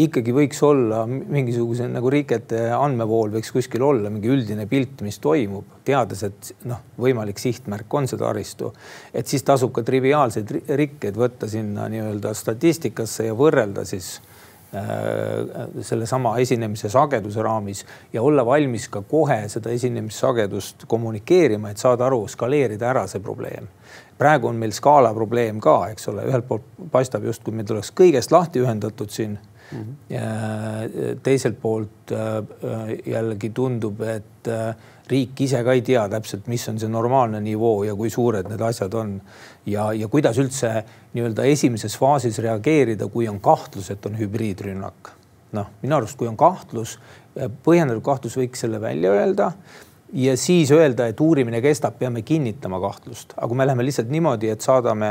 ikkagi 0.05 0.35
võiks 0.37 0.61
olla 0.67 1.03
mingisuguse 1.09 1.89
nagu 1.89 2.11
rikete 2.13 2.67
andmevool 2.77 3.33
võiks 3.39 3.53
kuskil 3.55 3.85
olla 3.87 4.13
mingi 4.13 4.29
üldine 4.33 4.69
pilt, 4.69 5.01
mis 5.07 5.19
toimub, 5.25 5.79
teades, 5.89 6.23
et 6.29 6.53
noh, 6.69 6.83
võimalik 7.01 7.41
sihtmärk 7.41 7.95
on 7.97 8.09
see 8.09 8.21
taristu. 8.21 8.73
et 9.15 9.27
siis 9.27 9.43
tasub 9.43 9.73
ka 9.73 9.83
triviaalseid 9.83 10.53
rikkeid 10.69 11.17
võtta 11.17 11.49
sinna 11.49 11.89
nii-öelda 11.93 12.35
statistikasse 12.37 13.31
ja 13.31 13.35
võrrelda 13.37 13.87
siis 13.89 14.19
sellesama 15.81 16.37
esinemise 16.43 16.89
sageduse 16.93 17.43
raamis 17.43 17.85
ja 18.13 18.23
olla 18.23 18.45
valmis 18.47 18.89
ka 18.89 19.03
kohe 19.03 19.43
seda 19.49 19.71
esinemissagedust 19.71 20.87
kommunikeerima, 20.87 21.71
et 21.71 21.83
saada 21.83 22.07
aru, 22.07 22.25
skaleerida 22.29 22.91
ära 22.91 23.07
see 23.11 23.21
probleem. 23.21 23.69
Praegu 24.19 24.49
on 24.49 24.57
meil 24.57 24.73
skaala 24.73 25.13
probleem 25.15 25.61
ka, 25.61 25.79
eks 25.93 26.09
ole, 26.09 26.25
ühelt 26.31 26.49
poolt 26.49 26.65
paistab 26.93 27.25
justkui 27.29 27.55
meil 27.55 27.69
tuleks 27.69 27.93
kõigest 27.97 28.33
lahti 28.33 28.63
ühendatud 28.65 29.13
siin 29.13 29.37
mm. 29.73 29.79
-hmm. 29.79 31.21
teiselt 31.23 31.61
poolt 31.63 32.13
äh, 32.13 32.99
jällegi 33.07 33.51
tundub, 33.51 34.01
et 34.01 34.51
riik 35.11 35.41
ise 35.41 35.63
ka 35.65 35.75
ei 35.75 35.83
tea 35.87 36.07
täpselt, 36.11 36.47
mis 36.51 36.69
on 36.69 36.79
see 36.83 36.91
normaalne 36.91 37.41
nivoo 37.41 37.85
ja 37.87 37.95
kui 37.95 38.11
suured 38.11 38.49
need 38.51 38.63
asjad 38.63 38.95
on 38.95 39.17
ja, 39.67 39.93
ja 39.93 40.09
kuidas 40.11 40.39
üldse 40.43 40.73
nii-öelda 41.15 41.47
esimeses 41.47 41.97
faasis 41.99 42.39
reageerida, 42.43 43.09
kui 43.09 43.29
on 43.31 43.41
kahtlus, 43.41 43.91
et 43.91 44.07
on 44.07 44.19
hübriidrünnak. 44.19 45.13
noh, 45.57 45.69
minu 45.83 45.97
arust, 45.97 46.19
kui 46.19 46.29
on 46.29 46.37
kahtlus, 46.37 46.99
põhjendatud 47.65 48.03
kahtlus, 48.05 48.35
võiks 48.37 48.61
selle 48.61 48.81
välja 48.83 49.13
öelda 49.15 49.53
ja 50.13 50.37
siis 50.37 50.71
öelda, 50.75 51.07
et 51.07 51.21
uurimine 51.21 51.63
kestab, 51.63 51.99
peame 51.99 52.23
kinnitama 52.23 52.81
kahtlust, 52.83 53.33
aga 53.37 53.49
kui 53.49 53.57
me 53.57 53.67
läheme 53.67 53.87
lihtsalt 53.87 54.11
niimoodi, 54.13 54.51
et 54.53 54.61
saadame 54.61 55.11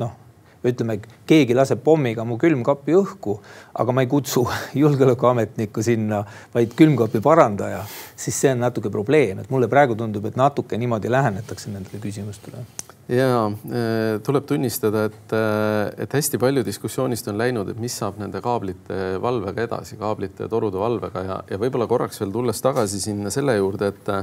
noh 0.00 0.23
ütleme, 0.68 0.98
keegi 1.28 1.56
laseb 1.56 1.82
pommiga 1.84 2.24
mu 2.28 2.38
külmkapi 2.40 2.96
õhku, 2.98 3.36
aga 3.80 3.94
ma 3.94 4.04
ei 4.04 4.10
kutsu 4.10 4.44
julgeolekuametnikku 4.82 5.84
sinna, 5.84 6.22
vaid 6.54 6.74
külmkapi 6.78 7.22
parandaja, 7.24 7.84
siis 8.16 8.38
see 8.40 8.54
on 8.54 8.64
natuke 8.64 8.92
probleem, 8.92 9.42
et 9.42 9.52
mulle 9.52 9.68
praegu 9.70 9.96
tundub, 9.98 10.26
et 10.28 10.40
natuke 10.40 10.78
niimoodi 10.80 11.12
lähenetakse 11.12 11.72
nendele 11.74 12.02
küsimustele. 12.02 12.64
Ja 13.08 13.50
eh, 13.52 14.18
tuleb 14.24 14.46
tunnistada, 14.48 15.04
et, 15.10 15.32
eh, 15.36 16.04
et 16.06 16.14
hästi 16.16 16.40
palju 16.40 16.64
diskussioonist 16.64 17.28
on 17.28 17.36
läinud, 17.36 17.68
et 17.68 17.80
mis 17.80 17.92
saab 18.00 18.16
nende 18.20 18.40
kaablite 18.44 19.18
valvega 19.20 19.66
edasi, 19.68 19.98
kaablite 20.00 20.46
ja 20.46 20.52
torude 20.52 20.80
valvega 20.80 21.24
ja, 21.26 21.40
ja 21.50 21.60
võib-olla 21.60 21.88
korraks 21.90 22.22
veel 22.22 22.32
tulles 22.32 22.64
tagasi 22.64 23.02
sinna 23.04 23.32
selle 23.34 23.58
juurde, 23.58 23.92
et 23.92 24.14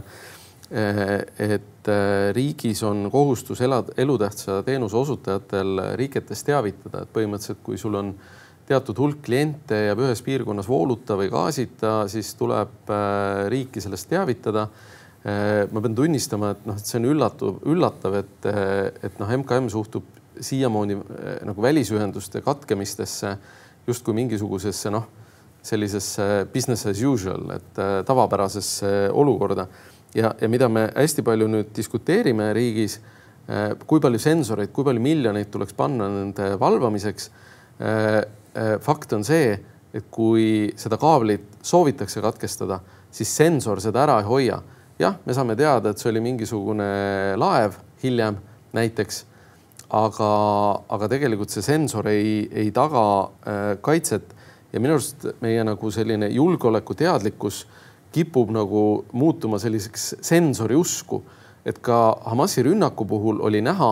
et 0.71 1.89
eh, 1.91 2.31
riigis 2.31 2.79
on 2.87 3.09
kohustus 3.11 3.59
elad, 3.61 3.91
elutähtsa 3.99 4.61
teenuse 4.63 4.95
osutajatel 4.97 5.81
riketest 5.99 6.47
teavitada, 6.47 7.03
et 7.03 7.11
põhimõtteliselt, 7.11 7.59
kui 7.65 7.79
sul 7.79 7.97
on 7.99 8.13
teatud 8.69 9.01
hulk 9.03 9.19
kliente 9.25 9.81
jääb 9.89 9.99
ühes 10.05 10.21
piirkonnas 10.23 10.69
vooluta 10.71 11.17
või 11.19 11.27
gaasita, 11.33 12.05
siis 12.11 12.31
tuleb 12.39 12.87
eh, 12.87 13.43
riiki 13.51 13.83
sellest 13.83 14.09
teavitada. 14.11 14.69
ma 15.21 15.81
pean 15.83 15.93
tunnistama, 15.93 16.47
et 16.55 16.63
noh, 16.65 16.77
et 16.79 16.87
see 16.87 16.97
on 16.97 17.03
üllatav, 17.11 17.59
üllatav, 17.69 18.15
et, 18.17 18.45
et 19.05 19.19
noh, 19.21 19.29
MKM 19.29 19.67
suhtub 19.69 20.07
siiamaani 20.41 20.95
nagu 21.45 21.61
välisühenduste 21.61 22.41
katkemistesse 22.41 23.35
justkui 23.85 24.15
mingisugusesse 24.17 24.89
noh, 24.89 25.05
sellisesse 25.61 26.25
business 26.49 26.89
as 26.89 27.03
usual, 27.05 27.51
et 27.53 27.83
tavapärasesse 28.07 29.11
olukorda 29.13 29.67
ja, 30.15 30.33
ja 30.41 30.49
mida 30.49 30.69
me 30.69 30.87
hästi 30.95 31.23
palju 31.25 31.47
nüüd 31.51 31.71
diskuteerime 31.75 32.51
riigis, 32.55 32.99
äh, 33.49 33.71
kui 33.87 34.01
palju 34.03 34.19
sensoreid, 34.21 34.71
kui 34.73 34.85
palju 34.87 35.03
miljoneid 35.03 35.51
tuleks 35.53 35.75
panna 35.77 36.09
nende 36.11 36.53
valvamiseks. 36.59 37.29
Äh, 37.81 38.17
äh, 38.55 38.75
fakt 38.83 39.13
on 39.17 39.25
see, 39.27 39.55
et 39.93 40.07
kui 40.11 40.71
seda 40.79 40.99
kaablit 40.99 41.63
soovitakse 41.67 42.23
katkestada, 42.23 42.79
siis 43.11 43.31
sensor 43.35 43.81
seda 43.83 44.05
ära 44.05 44.21
ei 44.21 44.29
hoia. 44.29 44.61
jah, 45.01 45.15
me 45.25 45.33
saame 45.33 45.55
teada, 45.57 45.89
et 45.89 45.97
see 45.97 46.11
oli 46.11 46.21
mingisugune 46.21 47.33
laev 47.33 47.73
hiljem 48.03 48.35
näiteks, 48.77 49.23
aga, 49.97 50.27
aga 50.93 51.07
tegelikult 51.09 51.49
see 51.49 51.63
sensor 51.65 52.05
ei, 52.11 52.45
ei 52.53 52.69
taga 52.71 53.01
kaitset 53.81 54.35
ja 54.71 54.79
minu 54.79 54.99
arust 54.99 55.25
meie 55.41 55.63
nagu 55.65 55.89
selline 55.91 56.29
julgeolekuteadlikkus 56.31 57.63
kipub 58.11 58.51
nagu 58.51 59.05
muutuma 59.11 59.59
selliseks 59.59 60.15
sensori 60.21 60.75
usku, 60.75 61.21
et 61.65 61.79
ka 61.83 62.17
Hamasi 62.25 62.63
rünnaku 62.65 63.05
puhul 63.07 63.41
oli 63.45 63.61
näha, 63.61 63.91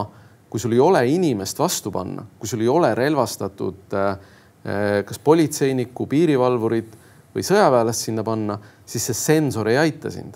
kui 0.50 0.60
sul 0.60 0.74
ei 0.74 0.80
ole 0.80 1.04
inimest 1.08 1.60
vastu 1.60 1.92
panna, 1.94 2.26
kui 2.40 2.50
sul 2.50 2.64
ei 2.66 2.68
ole 2.68 2.94
relvastatud 2.98 3.94
äh, 3.94 4.10
äh, 4.10 4.90
kas 5.06 5.22
politseinikku, 5.24 6.08
piirivalvurit 6.10 6.98
või 7.36 7.46
sõjaväelast 7.46 8.10
sinna 8.10 8.26
panna, 8.26 8.58
siis 8.90 9.06
see 9.10 9.18
sensor 9.18 9.70
ei 9.70 9.78
aita 9.78 10.12
sind. 10.12 10.36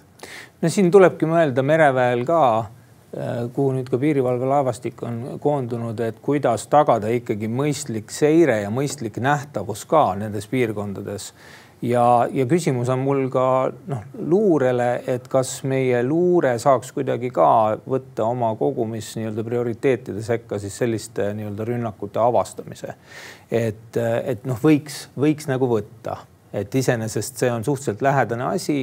no 0.61 0.69
siin 0.69 0.91
tulebki 0.91 1.27
mõelda 1.27 1.65
mereväel 1.65 2.21
ka, 2.29 2.43
äh, 3.17 3.41
kuhu 3.53 3.73
nüüd 3.79 3.89
ka 3.89 3.97
piirivalvelaevastik 3.97 5.01
on 5.03 5.19
koondunud, 5.41 5.99
et 5.99 6.21
kuidas 6.21 6.67
tagada 6.69 7.09
ikkagi 7.09 7.49
mõistlik 7.49 8.13
seire 8.13 8.61
ja 8.61 8.69
mõistlik 8.69 9.17
nähtavus 9.17 9.87
ka 9.89 10.11
nendes 10.21 10.47
piirkondades 10.47 11.31
ja, 11.83 12.27
ja 12.31 12.45
küsimus 12.49 12.89
on 12.93 13.01
mul 13.03 13.25
ka 13.33 13.45
noh, 13.91 14.03
luurele, 14.29 14.89
et 15.09 15.27
kas 15.31 15.55
meie 15.67 15.99
luure 16.05 16.55
saaks 16.61 16.93
kuidagi 16.95 17.31
ka 17.33 17.47
võtta 17.89 18.27
oma 18.29 18.53
kogumis 18.59 19.13
nii-öelda 19.19 19.45
prioriteetide 19.47 20.23
sekka 20.23 20.59
siis 20.63 20.77
selliste 20.79 21.31
nii-öelda 21.37 21.67
rünnakute 21.67 22.21
avastamise. 22.23 22.95
et, 23.51 23.97
et 23.99 24.45
noh, 24.47 24.59
võiks, 24.63 25.07
võiks 25.19 25.49
nagu 25.51 25.69
võtta, 25.69 26.21
et 26.53 26.75
iseenesest 26.75 27.43
see 27.43 27.51
on 27.51 27.65
suhteliselt 27.65 28.01
lähedane 28.05 28.47
asi 28.53 28.77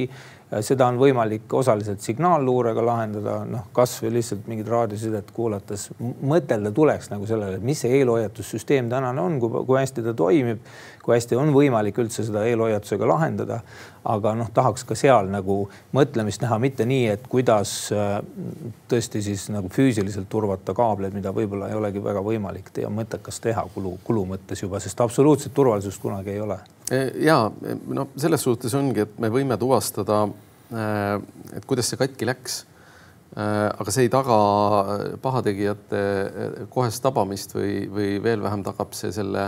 seda 0.59 0.89
on 0.91 0.97
võimalik 0.99 1.53
osaliselt 1.55 2.03
signaalluurega 2.03 2.83
lahendada, 2.83 3.37
noh, 3.47 3.69
kasvõi 3.75 4.11
lihtsalt 4.17 4.49
mingit 4.51 4.67
raadiosidet 4.67 5.29
kuulates 5.31 5.87
mõtelda 5.99 6.73
tuleks 6.75 7.07
nagu 7.13 7.27
sellele, 7.29 7.59
et 7.59 7.63
mis 7.63 7.79
see 7.79 7.93
eelhoiatussüsteem 8.01 8.89
tänane 8.91 9.23
on, 9.23 9.37
kui, 9.39 9.63
kui 9.69 9.79
hästi 9.79 10.03
ta 10.03 10.13
toimib, 10.17 10.59
kui 11.05 11.15
hästi 11.15 11.39
on 11.39 11.53
võimalik 11.55 12.01
üldse 12.03 12.25
seda 12.27 12.43
eelhoiatusega 12.49 13.07
lahendada. 13.07 13.61
aga 14.01 14.31
noh, 14.33 14.47
tahaks 14.49 14.81
ka 14.89 14.95
seal 14.97 15.27
nagu 15.29 15.55
mõtlemist 15.93 16.41
näha, 16.41 16.57
mitte 16.59 16.87
nii, 16.89 17.03
et 17.13 17.27
kuidas 17.29 17.91
äh, 17.93 18.15
tõesti 18.89 19.21
siis 19.21 19.45
nagu 19.53 19.69
füüsiliselt 19.69 20.25
turvata 20.29 20.73
kaableid, 20.73 21.13
mida 21.13 21.29
võib-olla 21.31 21.69
ei 21.69 21.77
olegi 21.77 22.03
väga 22.03 22.25
võimalik 22.25 22.73
ja 22.81 22.89
mõttekas 22.89 23.39
teha 23.39 23.67
kulu, 23.75 23.99
kulu 24.03 24.25
mõttes 24.33 24.65
juba, 24.65 24.81
sest 24.81 25.05
absoluutset 25.05 25.53
turvalisust 25.53 26.01
kunagi 26.01 26.33
ei 26.33 26.41
ole 26.41 26.57
ja 27.23 27.37
no 27.87 28.07
selles 28.19 28.43
suhtes 28.43 28.73
ongi, 28.75 29.05
et 29.05 29.19
me 29.23 29.29
võime 29.31 29.57
tuvastada, 29.59 30.25
eh, 30.73 31.15
et 31.57 31.65
kuidas 31.69 31.91
see 31.91 32.01
katki 32.01 32.29
läks. 32.29 32.65
Aga 33.31 33.93
see 33.95 34.09
ei 34.09 34.09
taga 34.11 34.37
pahategijate 35.23 35.99
kohest 36.67 36.99
tabamist 36.99 37.53
või, 37.55 37.85
või 37.87 38.17
veel 38.19 38.41
vähem 38.43 38.59
tagab 38.65 38.91
see 38.91 39.13
selle 39.15 39.45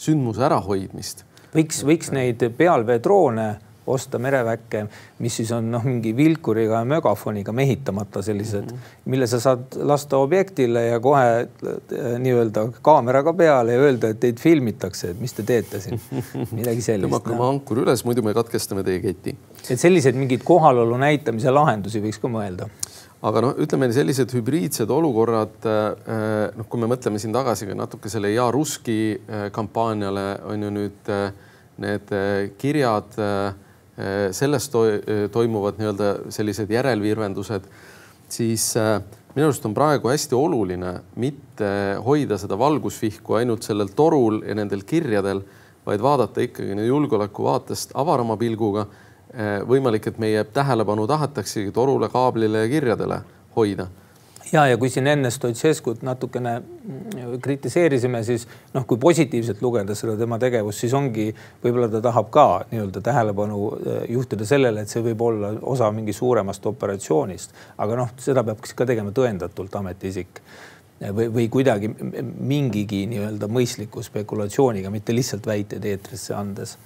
sündmuse 0.00 0.46
ärahoidmist. 0.46 1.26
võiks, 1.52 1.82
võiks 1.84 2.08
neid 2.16 2.40
pealveedroone 2.56 3.48
osta 3.88 4.18
mereväkke, 4.22 4.84
mis 5.24 5.38
siis 5.40 5.52
on 5.56 5.70
noh, 5.72 5.84
mingi 5.86 6.12
vilkuriga 6.16 6.82
ja 6.82 6.88
mögafoniga 6.88 7.52
mehitamata 7.52 8.22
sellised 8.22 8.64
mm, 8.64 8.76
-hmm. 8.76 9.04
mille 9.04 9.26
sa 9.26 9.40
saad 9.40 9.76
lasta 9.76 10.16
objektile 10.16 10.86
ja 10.86 11.00
kohe 11.00 11.40
äh, 11.40 12.18
nii-öelda 12.18 12.68
kaameraga 12.82 13.32
peale 13.32 13.72
ja 13.72 13.80
öelda, 13.80 14.08
et 14.08 14.20
teid 14.20 14.40
filmitakse, 14.40 15.10
et 15.10 15.20
mis 15.20 15.32
te 15.32 15.42
teete 15.42 15.80
siin, 15.80 16.00
midagi 16.58 16.82
sellist. 16.82 17.08
tõmmake 17.08 17.34
oma 17.34 17.48
ankur 17.54 17.82
üles, 17.84 18.04
muidu 18.04 18.22
me 18.22 18.34
katkestame 18.34 18.84
teie 18.84 19.00
keti. 19.00 19.36
et 19.70 19.80
selliseid 19.80 20.16
mingeid 20.18 20.44
kohalolu 20.44 20.96
näitamise 20.96 21.50
lahendusi 21.50 22.02
võiks 22.04 22.20
ka 22.20 22.30
mõelda 22.32 22.68
aga 23.28 23.42
noh, 23.42 23.54
ütleme 23.58 23.88
sellised 23.92 24.32
hübriidsed 24.36 24.90
olukorrad, 24.94 25.56
äh, 25.66 26.50
noh, 26.56 26.68
kui 26.68 26.80
me 26.80 26.90
mõtleme 26.90 27.18
siin 27.18 27.34
tagasi 27.34 27.66
ka 27.66 27.78
natuke 27.78 28.10
selle 28.12 28.30
Ja 28.34 28.50
Ruski 28.54 28.98
äh, 29.14 29.48
kampaaniale 29.54 30.28
on 30.52 30.62
ju 30.62 30.74
nüüd 30.74 31.14
need 31.78 32.10
kirjad 32.58 33.14
Äh, 33.98 34.32
sellest 34.32 34.70
to 34.70 34.84
äh, 34.86 35.24
toimuvad 35.32 35.80
nii-öelda 35.80 36.30
sellised 36.30 36.70
järelvirvendused, 36.70 37.64
siis 38.30 38.70
äh, 38.78 39.00
minu 39.34 39.48
arust 39.48 39.64
on 39.66 39.74
praegu 39.74 40.12
hästi 40.12 40.36
oluline 40.38 40.92
mitte 41.18 41.70
hoida 42.06 42.38
seda 42.38 42.54
valgusvihku 42.58 43.40
ainult 43.40 43.66
sellel 43.66 43.90
torul 43.98 44.44
ja 44.46 44.54
nendel 44.54 44.84
kirjadel, 44.86 45.42
vaid 45.86 46.04
vaadata 46.04 46.46
ikkagi 46.46 46.78
julgeoleku 46.86 47.50
vaatest 47.50 47.96
avarama 47.98 48.36
pilguga. 48.36 48.86
võimalik, 49.68 50.06
et 50.08 50.18
meie 50.18 50.40
tähelepanu 50.44 51.04
tahetaksegi 51.06 51.72
torule, 51.76 52.08
kaablile 52.08 52.62
ja 52.62 52.68
kirjadele 52.68 53.18
hoida 53.56 53.84
ja, 54.52 54.66
ja 54.66 54.76
kui 54.80 54.90
siin 54.92 55.06
enne 55.10 55.30
Stoicescut 55.30 56.02
natukene 56.06 56.54
mm, 56.60 57.34
kritiseerisime, 57.44 58.22
siis 58.26 58.46
noh, 58.74 58.86
kui 58.88 59.00
positiivselt 59.00 59.62
lugeda 59.62 59.96
seda 59.98 60.16
tema 60.20 60.38
tegevust, 60.42 60.84
siis 60.84 60.94
ongi, 60.96 61.28
võib-olla 61.64 61.90
ta 61.92 62.02
tahab 62.04 62.30
ka 62.34 62.46
nii-öelda 62.72 63.02
tähelepanu 63.04 63.60
äh, 63.74 64.00
juhtida 64.14 64.48
sellele, 64.48 64.84
et 64.84 64.92
see 64.92 65.04
võib 65.04 65.22
olla 65.28 65.52
osa 65.74 65.90
mingi 65.94 66.16
suuremast 66.16 66.66
operatsioonist, 66.70 67.54
aga 67.78 68.02
noh, 68.02 68.16
seda 68.22 68.44
peab 68.46 68.64
ka 68.64 68.88
tegema 68.88 69.14
tõendatult 69.16 69.78
ametiisik 69.80 70.42
või, 71.14 71.28
või 71.32 71.48
kuidagi 71.52 71.90
mingigi 72.40 73.04
nii-öelda 73.10 73.48
mõistliku 73.52 74.02
spekulatsiooniga, 74.02 74.90
mitte 74.90 75.14
lihtsalt 75.14 75.46
väiteid 75.46 75.84
eetrisse 75.84 76.34
andes. 76.34 76.76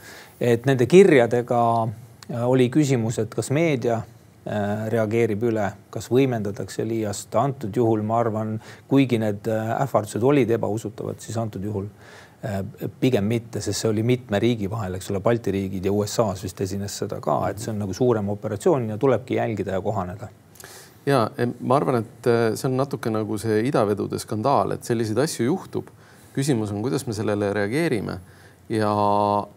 et 0.40 0.66
nende 0.66 0.87
kirjadega 0.87 1.62
oli 2.46 2.68
küsimus, 2.70 3.18
et 3.18 3.35
kas 3.35 3.51
meedia 3.51 4.03
reageerib 4.44 5.44
üle, 5.46 5.68
kas 5.90 6.09
võimendatakse 6.11 6.83
liiast. 6.87 7.35
antud 7.38 7.76
juhul 7.76 8.02
ma 8.02 8.18
arvan, 8.18 8.57
kuigi 8.88 9.20
need 9.22 9.46
äh, 9.46 9.70
ähvardused 9.85 10.22
olid 10.22 10.50
ebausutavad, 10.50 11.20
siis 11.22 11.37
antud 11.38 11.62
juhul 11.62 11.87
äh, 11.87 12.61
pigem 13.00 13.28
mitte, 13.31 13.61
sest 13.61 13.85
see 13.85 13.90
oli 13.92 14.02
mitme 14.02 14.40
riigi 14.42 14.70
vahel, 14.70 14.98
eks 14.98 15.12
ole, 15.12 15.22
Balti 15.22 15.55
riigid 15.55 15.87
ja 15.87 15.94
USA-s 15.94 16.42
vist 16.42 16.61
esines 16.61 16.98
seda 17.05 17.20
ka, 17.22 17.38
et 17.50 17.62
see 17.62 17.70
on 17.70 17.78
nagu 17.85 17.94
suurem 17.94 18.35
operatsioon 18.35 18.90
ja 18.90 18.98
tulebki 18.98 19.38
jälgida 19.38 19.78
ja 19.78 19.81
kohaneda 19.81 20.28
ja 21.07 21.24
ma 21.61 21.76
arvan, 21.76 22.02
et 22.02 22.28
see 22.55 22.68
on 22.68 22.76
natuke 22.78 23.11
nagu 23.11 23.38
see 23.38 23.64
idavedude 23.66 24.20
skandaal, 24.22 24.76
et 24.76 24.87
selliseid 24.87 25.18
asju 25.18 25.48
juhtub. 25.48 25.88
küsimus 26.33 26.70
on, 26.72 26.78
kuidas 26.83 27.07
me 27.07 27.12
sellele 27.12 27.50
reageerime 27.52 28.20
ja, 28.70 28.92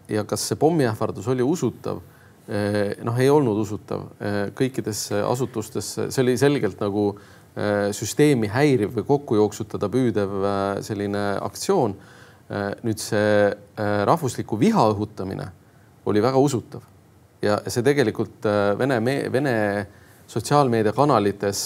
ja 0.08 0.24
kas 0.24 0.48
see 0.48 0.58
pommiähvardus 0.60 1.28
oli 1.32 1.42
usutav 1.42 2.02
noh, 2.46 3.16
ei 3.18 3.30
olnud 3.30 3.58
usutav 3.58 4.04
eh, 4.20 4.36
kõikidesse 4.54 5.22
asutustesse, 5.26 6.10
see 6.14 6.22
oli 6.22 6.36
selgelt 6.38 6.80
nagu 6.82 7.08
eh, 7.12 7.88
süsteemi 7.96 8.50
häiriv 8.52 8.94
või 8.98 9.06
kokku 9.08 9.38
jooksutada 9.40 9.90
püüdev 9.92 10.36
selline 10.86 11.32
aktsioon. 11.42 11.96
nüüd 12.86 13.00
see 13.02 13.50
rahvusliku 14.06 14.54
viha 14.54 14.84
õhutamine 14.92 15.48
oli 16.06 16.20
väga 16.22 16.38
usutav 16.38 16.84
ja 17.42 17.56
see 17.66 17.82
tegelikult 17.82 18.46
Vene, 18.78 19.00
Vene 19.32 19.54
sotsiaalmeediakanalites 20.30 21.64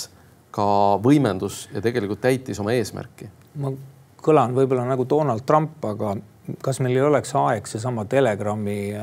ka 0.51 0.97
võimendus 1.05 1.67
ja 1.75 1.83
tegelikult 1.85 2.23
täitis 2.25 2.61
oma 2.65 2.73
eesmärki. 2.73 3.29
ma 3.61 3.75
kõlan 4.25 4.57
võib-olla 4.57 4.85
nagu 4.89 5.05
Donald 5.09 5.45
Trump, 5.45 5.85
aga 5.85 6.17
kas 6.65 6.81
meil 6.81 6.97
ei 6.97 7.05
oleks 7.05 7.35
aeg 7.37 7.69
seesama 7.69 8.05
Telegrami 8.05 8.95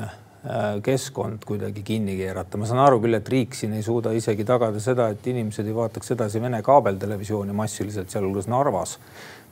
keskkond 0.83 1.45
kuidagi 1.45 1.81
kinni 1.83 2.15
keerata. 2.17 2.57
ma 2.57 2.65
saan 2.65 2.79
aru 2.79 3.01
küll, 3.03 3.17
et 3.17 3.29
riik 3.29 3.55
siin 3.55 3.73
ei 3.73 3.83
suuda 3.83 4.13
isegi 4.15 4.45
tagada 4.45 4.79
seda, 4.79 5.09
et 5.11 5.27
inimesed 5.27 5.67
ei 5.67 5.75
vaataks 5.75 6.13
edasi 6.15 6.41
Vene 6.41 6.61
kaabeltelevisiooni 6.63 7.53
massiliselt, 7.53 8.09
sealhulgas 8.09 8.47
Narvas. 8.47 8.97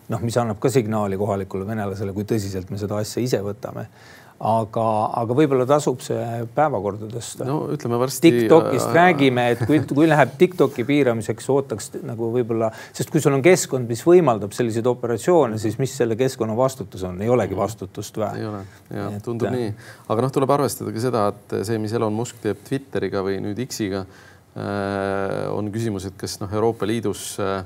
noh, 0.10 0.22
mis 0.22 0.38
annab 0.38 0.60
ka 0.62 0.70
signaali 0.70 1.18
kohalikule 1.18 1.66
venelasele, 1.68 2.14
kui 2.14 2.24
tõsiselt 2.30 2.70
me 2.70 2.78
seda 2.78 3.00
asja 3.02 3.24
ise 3.24 3.42
võtame 3.42 3.88
aga, 4.36 4.86
aga 5.22 5.36
võib-olla 5.38 5.66
tasub 5.70 6.02
see 6.04 6.42
päevakorda 6.56 7.08
tõsta. 7.12 7.46
no 7.48 7.58
ütleme 7.72 8.00
varsti. 8.02 8.32
Tiktokist 8.34 8.90
äh, 8.90 8.98
räägime, 8.98 9.46
et 9.54 9.64
kui, 9.68 9.80
kui 9.88 10.10
läheb 10.10 10.36
Tiktoki 10.40 10.84
piiramiseks, 10.88 11.48
ootaks 11.54 11.92
nagu 12.04 12.30
võib-olla, 12.34 12.72
sest 12.96 13.14
kui 13.14 13.24
sul 13.24 13.38
on 13.38 13.46
keskkond, 13.46 13.88
mis 13.90 14.04
võimaldab 14.08 14.56
selliseid 14.56 14.88
operatsioone, 14.92 15.60
siis 15.62 15.80
mis 15.80 15.96
selle 15.96 16.18
keskkonna 16.20 16.58
vastutus 16.58 17.06
on, 17.08 17.22
ei 17.24 17.32
olegi 17.32 17.58
vastutust 17.58 18.20
vähe. 18.20 18.44
ei 18.44 18.50
ole, 18.50 18.62
ja 18.92 19.08
et... 19.16 19.24
tundub 19.26 19.56
nii, 19.56 19.72
aga 20.12 20.28
noh, 20.28 20.36
tuleb 20.36 20.56
arvestada 20.58 20.92
ka 20.96 21.08
seda, 21.08 21.26
et 21.32 21.58
see, 21.70 21.80
mis 21.82 21.96
Elon 21.96 22.16
Musk 22.16 22.44
teeb 22.44 22.60
Twitteriga 22.68 23.24
või 23.26 23.40
nüüd 23.46 23.64
X-iga 23.70 24.04
äh,, 24.04 25.48
on 25.56 25.72
küsimus, 25.72 26.10
et 26.12 26.20
kas 26.20 26.42
noh, 26.44 26.52
Euroopa 26.52 26.88
Liidus 26.90 27.34
äh, 27.40 27.64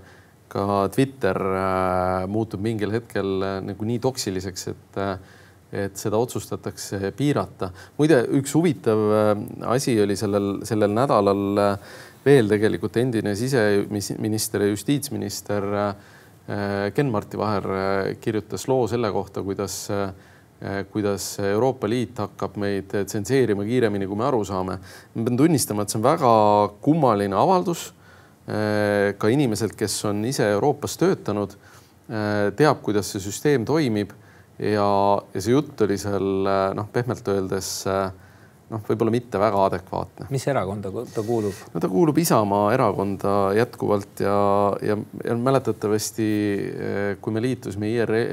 ka 0.50 0.90
Twitter 0.94 1.38
äh, 1.38 2.28
muutub 2.30 2.62
mingil 2.64 2.94
hetkel 2.94 3.38
äh, 3.46 3.58
nagu 3.66 3.86
nii 3.86 4.00
toksiliseks, 4.04 4.68
et 4.74 5.02
äh, 5.02 5.18
et 5.72 5.98
seda 5.98 6.18
otsustatakse 6.18 7.12
piirata. 7.18 7.70
muide, 7.98 8.24
üks 8.40 8.56
huvitav 8.58 9.02
äh, 9.14 9.34
asi 9.70 9.94
oli 10.02 10.16
sellel, 10.18 10.52
sellel 10.66 10.96
nädalal 10.96 11.62
äh, 11.62 11.92
veel 12.26 12.50
tegelikult 12.50 12.98
endine 12.98 13.36
siseminister 13.38 14.66
ja 14.66 14.72
justiitsminister 14.72 15.68
äh, 15.84 15.92
Ken-Marti 16.96 17.38
Vaher 17.38 17.68
kirjutas 18.22 18.66
loo 18.68 18.88
selle 18.90 19.12
kohta, 19.14 19.44
kuidas, 19.46 19.84
kuidas 20.90 21.28
Euroopa 21.46 21.86
Liit 21.86 22.18
hakkab 22.18 22.56
meid 22.58 22.96
tsenseerima 23.06 23.62
kiiremini, 23.68 24.08
kui 24.10 24.18
me 24.18 24.26
aru 24.26 24.40
saame. 24.50 24.80
ma 25.14 25.26
pean 25.28 25.38
tunnistama, 25.38 25.86
et 25.86 25.94
see 25.94 26.00
on 26.00 26.08
väga 26.08 26.32
kummaline 26.82 27.38
avaldus. 27.38 27.92
ka 29.22 29.30
inimeselt, 29.30 29.78
kes 29.78 30.00
on 30.10 30.26
ise 30.26 30.50
Euroopas 30.56 30.98
töötanud, 30.98 31.54
teab, 32.58 32.82
kuidas 32.82 33.14
see 33.14 33.22
süsteem 33.22 33.62
toimib 33.70 34.18
ja, 34.60 34.90
ja 35.34 35.42
see 35.42 35.54
jutt 35.54 35.82
oli 35.86 35.98
seal 36.00 36.50
noh, 36.76 36.90
pehmelt 36.94 37.28
öeldes 37.32 37.70
noh, 38.70 38.82
võib-olla 38.86 39.14
mitte 39.14 39.42
väga 39.42 39.64
adekvaatne. 39.70 40.28
mis 40.34 40.46
erakonda 40.52 40.92
ta 41.14 41.24
kuulub? 41.26 41.64
no 41.74 41.82
ta 41.82 41.90
kuulub 41.92 42.18
Isamaa 42.22 42.74
erakonda 42.76 43.36
jätkuvalt 43.58 44.24
ja, 44.26 44.40
ja, 44.86 44.98
ja 45.26 45.38
mäletatavasti, 45.50 46.30
kui 47.22 47.36
me 47.36 47.44
liitusime 47.44 47.92
IRE, 47.94 48.24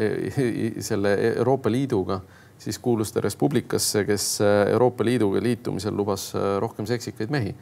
selle 0.85 1.17
Euroopa 1.33 1.73
Liiduga, 1.73 2.21
siis 2.61 2.79
kuulus 2.83 3.13
ta 3.13 3.25
Res 3.25 3.37
Publicasse, 3.39 4.05
kes 4.09 4.31
Euroopa 4.45 5.05
Liiduga 5.07 5.43
liitumisel 5.43 5.97
lubas 5.97 6.31
rohkem 6.61 6.89
seksikaid 6.89 7.33
mehi. 7.33 7.55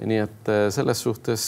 nii 0.00 0.20
et 0.22 0.48
selles 0.72 1.02
suhtes 1.02 1.46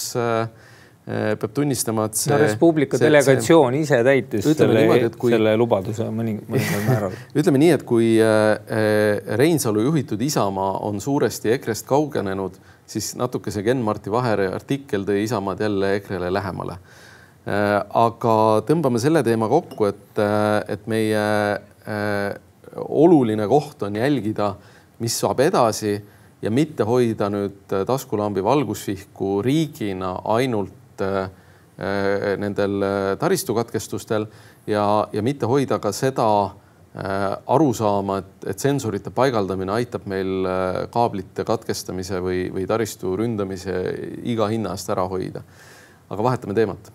peab 1.03 1.51
tunnistama, 1.51 2.05
et 2.07 2.15
see. 2.15 2.31
no 2.31 2.37
Res 2.39 2.53
Publica 2.61 2.99
delegatsioon 3.01 3.75
ise 3.75 3.99
täitis 4.07 4.45
selle, 4.47 4.85
niimoodi, 4.85 5.09
kui, 5.19 5.33
selle 5.35 5.55
lubaduse 5.59 6.07
mõning, 6.15 6.37
mõningal 6.47 6.85
määral 6.87 7.17
ütleme 7.43 7.59
nii, 7.59 7.71
et 7.75 7.83
kui 7.87 8.13
Reinsalu 9.41 9.83
juhitud 9.89 10.23
Isamaa 10.23 10.77
on 10.87 11.01
suuresti 11.03 11.51
EKRE-st 11.57 11.89
kaugenenud, 11.91 12.61
siis 12.87 13.17
natuke 13.19 13.51
see 13.51 13.67
Ken-Marti 13.67 14.15
Vaheri 14.15 14.47
artikkel 14.55 15.03
tõi 15.09 15.25
Isamaad 15.25 15.65
jälle 15.67 15.97
EKRE-le 15.99 16.31
lähemale. 16.31 16.77
aga 18.07 18.35
tõmbame 18.69 19.03
selle 19.03 19.25
teema 19.27 19.49
kokku, 19.51 19.89
et, 19.91 20.21
et 20.71 20.87
meie 20.87 21.25
oluline 22.77 23.49
koht 23.51 23.83
on 23.83 23.99
jälgida, 23.99 24.53
mis 25.03 25.17
saab 25.19 25.43
edasi 25.43 25.97
ja 26.43 26.51
mitte 26.51 26.87
hoida 26.87 27.27
nüüd 27.31 27.75
taskulambi 27.87 28.45
valgusvihku 28.45 29.41
riigina 29.43 30.13
ainult 30.37 30.79
Äh, 31.01 32.33
äh, 32.33 32.37
nendel 32.37 32.83
äh, 32.83 33.17
taristukatkestustel 33.17 34.27
ja, 34.67 35.09
ja 35.13 35.23
mitte 35.23 35.47
hoida 35.47 35.79
ka 35.81 35.93
seda 35.93 36.53
arusaama, 37.49 38.19
et, 38.21 38.43
et 38.53 38.61
sensorite 38.61 39.09
paigaldamine 39.09 39.73
aitab 39.73 40.05
meil 40.13 40.45
kaablite 40.93 41.41
katkestamise 41.49 42.19
või, 42.21 42.43
või 42.53 42.67
taristu 42.69 43.15
ründamise 43.17 43.73
iga 44.29 44.45
hinna 44.53 44.75
eest 44.77 44.93
ära 44.93 45.07
hoida. 45.09 45.41
aga 46.13 46.27
vahetame 46.27 46.53
teemat 46.53 46.93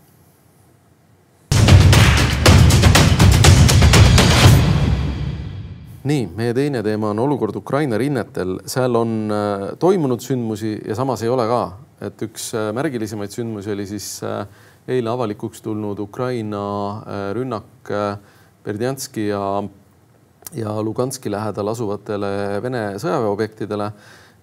nii, 6.04 6.30
meie 6.38 6.54
teine 6.54 6.86
teema 6.86 7.10
on 7.10 7.26
olukord 7.26 7.58
Ukraina 7.58 7.98
rinnetel, 7.98 8.60
seal 8.70 9.02
on 9.02 9.34
toimunud 9.82 10.22
sündmusi 10.22 10.78
ja 10.86 10.96
samas 10.96 11.26
ei 11.26 11.34
ole 11.34 11.50
ka 11.50 11.87
et 12.04 12.22
üks 12.28 12.52
äh, 12.58 12.70
märgilisemaid 12.78 13.34
sündmusi 13.34 13.74
oli 13.74 13.88
siis 13.90 14.08
äh, 14.26 14.46
eile 14.88 15.12
avalikuks 15.12 15.64
tulnud 15.66 16.00
Ukraina 16.00 16.62
äh, 17.02 17.26
rünnak 17.38 17.92
Berdjanski 18.64 19.30
ja, 19.30 19.42
ja 20.54 20.78
Luganski 20.84 21.32
lähedal 21.32 21.72
asuvatele 21.72 22.32
Vene 22.64 22.84
sõjaväeobjektidele, 23.02 23.88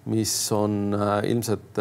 mis 0.09 0.33
on 0.53 0.95
ilmselt 1.29 1.77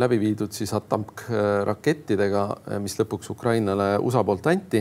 läbi 0.00 0.18
viidud 0.20 0.52
siis 0.56 0.72
Atamk 0.76 1.26
rakettidega, 1.68 2.46
mis 2.80 2.96
lõpuks 2.96 3.28
Ukrainale 3.32 3.98
USA 4.00 4.24
poolt 4.24 4.48
anti. 4.48 4.80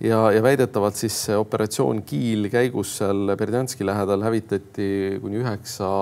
Ja, 0.00 0.22
ja 0.32 0.40
väidetavalt 0.40 0.96
siis 0.96 1.18
operatsioon 1.36 2.00
Kiil 2.08 2.48
käigus 2.52 2.96
seal 3.02 3.34
Berdjanski 3.36 3.84
lähedal 3.84 4.24
hävitati 4.24 5.20
kuni 5.20 5.42
üheksa 5.42 5.92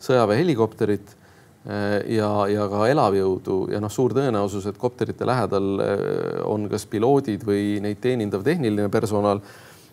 sõjaväehelikopterit 0.00 1.17
ja, 2.08 2.28
ja 2.48 2.66
ka 2.70 2.86
elavjõudu 2.88 3.58
ja 3.72 3.80
noh, 3.82 3.92
suur 3.92 4.14
tõenäosus, 4.16 4.68
et 4.70 4.78
kopterite 4.80 5.26
lähedal 5.28 5.82
äh, 5.84 5.98
on 6.48 6.64
kas 6.70 6.86
piloodid 6.88 7.44
või 7.44 7.76
neid 7.84 8.00
teenindav 8.00 8.44
tehniline 8.46 8.88
personal. 8.88 9.42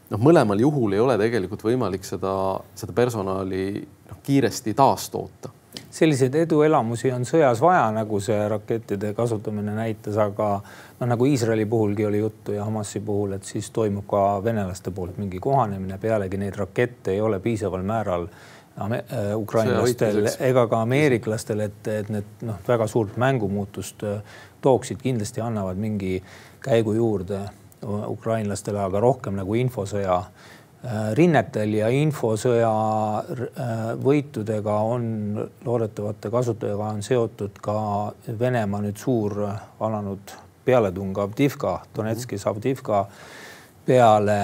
noh, 0.09 0.21
mõlemal 0.21 0.59
juhul 0.61 0.93
ei 0.93 1.03
ole 1.03 1.17
tegelikult 1.19 1.65
võimalik 1.65 2.07
seda, 2.07 2.61
seda 2.75 2.95
personali 2.95 3.83
noh, 3.83 4.23
kiiresti 4.23 4.73
taastoota. 4.73 5.51
selliseid 5.91 6.35
eduelamusi 6.35 7.11
on 7.11 7.25
sõjas 7.27 7.59
vaja, 7.61 7.91
nagu 7.91 8.19
see 8.19 8.39
rakettide 8.49 9.13
kasutamine 9.13 9.75
näitas, 9.75 10.15
aga 10.17 10.61
noh, 10.99 11.07
nagu 11.07 11.25
Iisraeli 11.25 11.65
puhulgi 11.65 12.05
oli 12.05 12.23
juttu 12.23 12.55
ja 12.55 12.63
Hamasi 12.63 12.99
puhul, 12.99 13.33
et 13.35 13.43
siis 13.43 13.69
toimub 13.71 14.07
ka 14.07 14.43
venelaste 14.43 14.91
poolt 14.91 15.17
mingi 15.17 15.43
kohanemine, 15.43 15.97
pealegi 15.97 16.37
neid 16.37 16.55
rakette 16.55 17.11
ei 17.11 17.21
ole 17.21 17.39
piisaval 17.39 17.83
määral 17.83 18.29
Äh, 18.29 18.54
ukrainlastel 19.35 20.25
ega 20.43 20.65
ka 20.67 20.81
ameeriklastel, 20.83 21.63
et, 21.63 21.87
et 21.87 22.09
need 22.11 22.43
noh, 22.43 22.57
väga 22.67 22.87
suurt 22.91 23.15
mängumuutust 23.21 24.03
äh, 24.03 24.39
tooksid, 24.61 24.99
kindlasti 25.03 25.41
annavad 25.41 25.79
mingi 25.79 26.17
käigu 26.63 26.95
juurde 26.97 27.45
ukrainlastele, 27.85 28.81
aga 28.81 28.99
rohkem 28.99 29.37
nagu 29.39 29.55
infosõja 29.55 30.17
äh, 30.19 31.13
rinnetel 31.15 31.77
ja 31.79 31.91
infosõja 31.93 32.73
võitudega 34.03 34.79
on 34.91 35.05
loodetavate 35.65 36.33
kasutajaga 36.33 36.91
on 36.97 37.05
seotud 37.05 37.61
ka 37.63 37.77
Venemaa 38.39 38.83
nüüd 38.83 38.99
suur 38.99 39.39
alanud 39.79 40.35
pealetung 40.65 41.17
Avdivka, 41.21 41.79
Donetskis 41.95 42.47
Avdivka 42.49 43.05
peale 43.85 44.37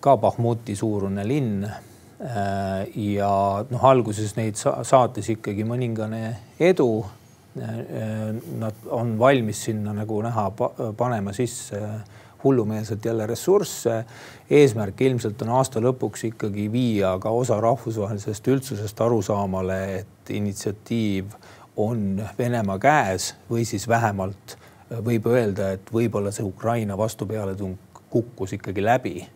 ka 0.00 0.16
Bahmuti 0.16 0.76
suurune 0.76 1.26
linn. 1.28 1.64
Äh, 1.64 1.89
ja 2.20 3.32
noh, 3.70 3.84
alguses 3.88 4.34
neid 4.36 4.58
saatis 4.60 5.30
ikkagi 5.32 5.64
mõningane 5.64 6.24
edu. 6.60 6.90
Äh, 7.58 7.78
nad 8.60 8.84
on 8.94 9.16
valmis 9.18 9.64
sinna 9.66 9.90
nagu 9.96 10.20
näha 10.22 10.44
panema 10.96 11.32
sisse 11.34 11.80
hullumeelselt 12.44 13.04
jälle 13.04 13.26
ressursse. 13.26 14.04
eesmärk 14.50 15.00
ilmselt 15.00 15.42
on 15.42 15.48
aasta 15.48 15.80
lõpuks 15.80 16.24
ikkagi 16.28 16.68
viia 16.72 17.16
ka 17.18 17.30
osa 17.30 17.60
rahvusvahelisest 17.60 18.48
üldsusest 18.48 19.00
arusaamale, 19.00 19.98
et 19.98 20.30
initsiatiiv 20.30 21.34
on 21.76 22.22
Venemaa 22.38 22.78
käes 22.78 23.34
või 23.50 23.64
siis 23.64 23.88
vähemalt 23.88 24.56
võib 24.90 25.26
öelda, 25.26 25.72
et 25.72 25.92
võib-olla 25.92 26.32
see 26.34 26.46
Ukraina 26.46 26.96
vastupealetung 26.98 27.76
kukkus 28.10 28.52
ikkagi 28.52 28.82
läbi 28.84 29.26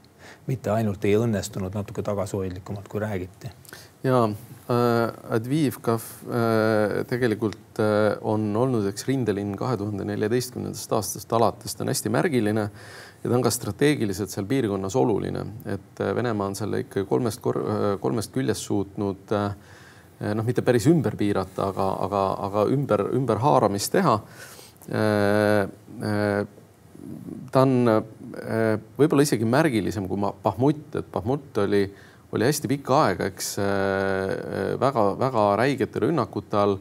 mitte 0.47 0.73
ainult 0.75 1.05
ei 1.09 1.17
õnnestunud 1.17 1.75
natuke 1.75 2.03
tagasihoidlikumalt, 2.05 2.89
kui 2.89 3.01
räägiti. 3.01 3.51
ja 4.05 4.25
äh, 4.25 5.37
Adviivka 5.37 5.95
äh, 5.95 7.05
tegelikult 7.09 7.81
äh, 7.81 8.17
on 8.21 8.51
olnud 8.57 8.89
üks 8.91 9.07
rindelinn 9.09 9.55
kahe 9.57 9.79
tuhande 9.81 10.05
neljateistkümnendast 10.09 10.93
aastast 10.93 11.33
alates, 11.33 11.75
ta 11.75 11.85
on 11.85 11.93
hästi 11.93 12.13
märgiline 12.13 12.67
ja 12.67 13.31
ta 13.31 13.37
on 13.37 13.45
ka 13.45 13.53
strateegiliselt 13.55 14.35
seal 14.35 14.49
piirkonnas 14.49 14.97
oluline, 15.01 15.47
et 15.65 16.05
Venemaa 16.17 16.51
on 16.53 16.59
selle 16.59 16.85
ikkagi 16.85 17.09
kolmest, 17.09 17.41
kolmest 18.01 18.35
küljest 18.35 18.69
suutnud 18.69 19.33
noh, 19.33 20.45
mitte 20.45 20.63
päris 20.63 20.85
ümber 20.91 21.17
piirata, 21.17 21.71
aga, 21.71 21.89
aga, 22.05 22.27
aga 22.49 22.67
ümber, 22.75 23.07
ümberhaaramist 23.17 23.97
teha 23.97 24.19
ta 27.53 27.63
on 27.65 27.91
äh, 27.91 28.75
võib-olla 28.99 29.25
isegi 29.27 29.47
märgilisem 29.49 30.09
kui 30.11 30.19
Bahmut, 30.19 30.85
et 30.99 31.09
Bahmut 31.13 31.63
oli, 31.65 31.85
oli 32.35 32.49
hästi 32.49 32.71
pikka 32.71 33.01
aega, 33.07 33.31
eks 33.31 33.55
väga-väga 34.83 35.47
äh, 35.53 35.57
räigete 35.63 36.05
rünnakute 36.07 36.61
all. 36.61 36.79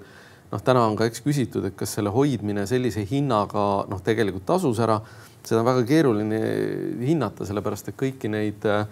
noh, 0.53 0.61
täna 0.61 0.83
on 0.85 0.95
ka 0.97 1.07
eks 1.09 1.23
küsitud, 1.25 1.65
et 1.65 1.75
kas 1.77 1.95
selle 1.97 2.11
hoidmine 2.13 2.67
sellise 2.69 3.01
hinnaga 3.09 3.87
noh, 3.89 4.01
tegelikult 4.05 4.45
tasus 4.45 4.81
ära. 4.83 4.99
seda 5.43 5.61
on 5.61 5.67
väga 5.67 5.83
keeruline 5.87 6.39
hinnata, 7.03 7.45
sellepärast 7.45 7.89
et 7.89 7.97
kõiki 7.99 8.29
neid 8.31 8.65
äh, 8.69 8.85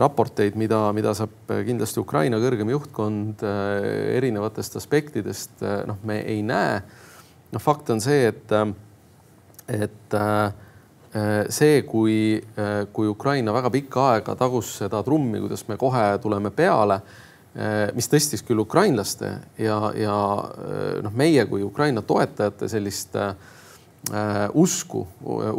raporteid, 0.00 0.56
mida, 0.58 0.88
mida 0.96 1.12
saab 1.14 1.52
kindlasti 1.66 2.00
Ukraina 2.00 2.40
kõrgem 2.42 2.72
juhtkond 2.72 3.44
erinevatest 3.44 4.76
aspektidest, 4.80 5.60
noh, 5.86 6.00
me 6.02 6.18
ei 6.24 6.42
näe. 6.42 6.80
noh, 7.52 7.62
fakt 7.62 7.92
on 7.92 8.00
see, 8.02 8.26
et 8.32 8.56
et 9.68 10.14
äh, 10.14 10.52
see, 11.52 11.82
kui, 11.88 12.38
äh, 12.58 12.86
kui 12.92 13.08
Ukraina 13.08 13.52
väga 13.54 13.70
pikka 13.72 14.06
aega 14.14 14.36
tagus 14.38 14.74
seda 14.80 15.02
trummi, 15.04 15.40
kuidas 15.44 15.66
me 15.68 15.76
kohe 15.80 16.06
tuleme 16.22 16.50
peale, 16.54 17.00
äh, 17.54 17.76
mis 17.96 18.10
tõstis 18.10 18.44
küll 18.46 18.64
ukrainlaste 18.64 19.34
ja, 19.58 19.78
ja 19.96 20.16
noh, 21.04 21.14
meie 21.14 21.44
kui 21.50 21.62
Ukraina 21.66 22.02
toetajate 22.02 22.68
sellist 22.70 23.16
äh, 23.20 23.32
usku 24.54 25.06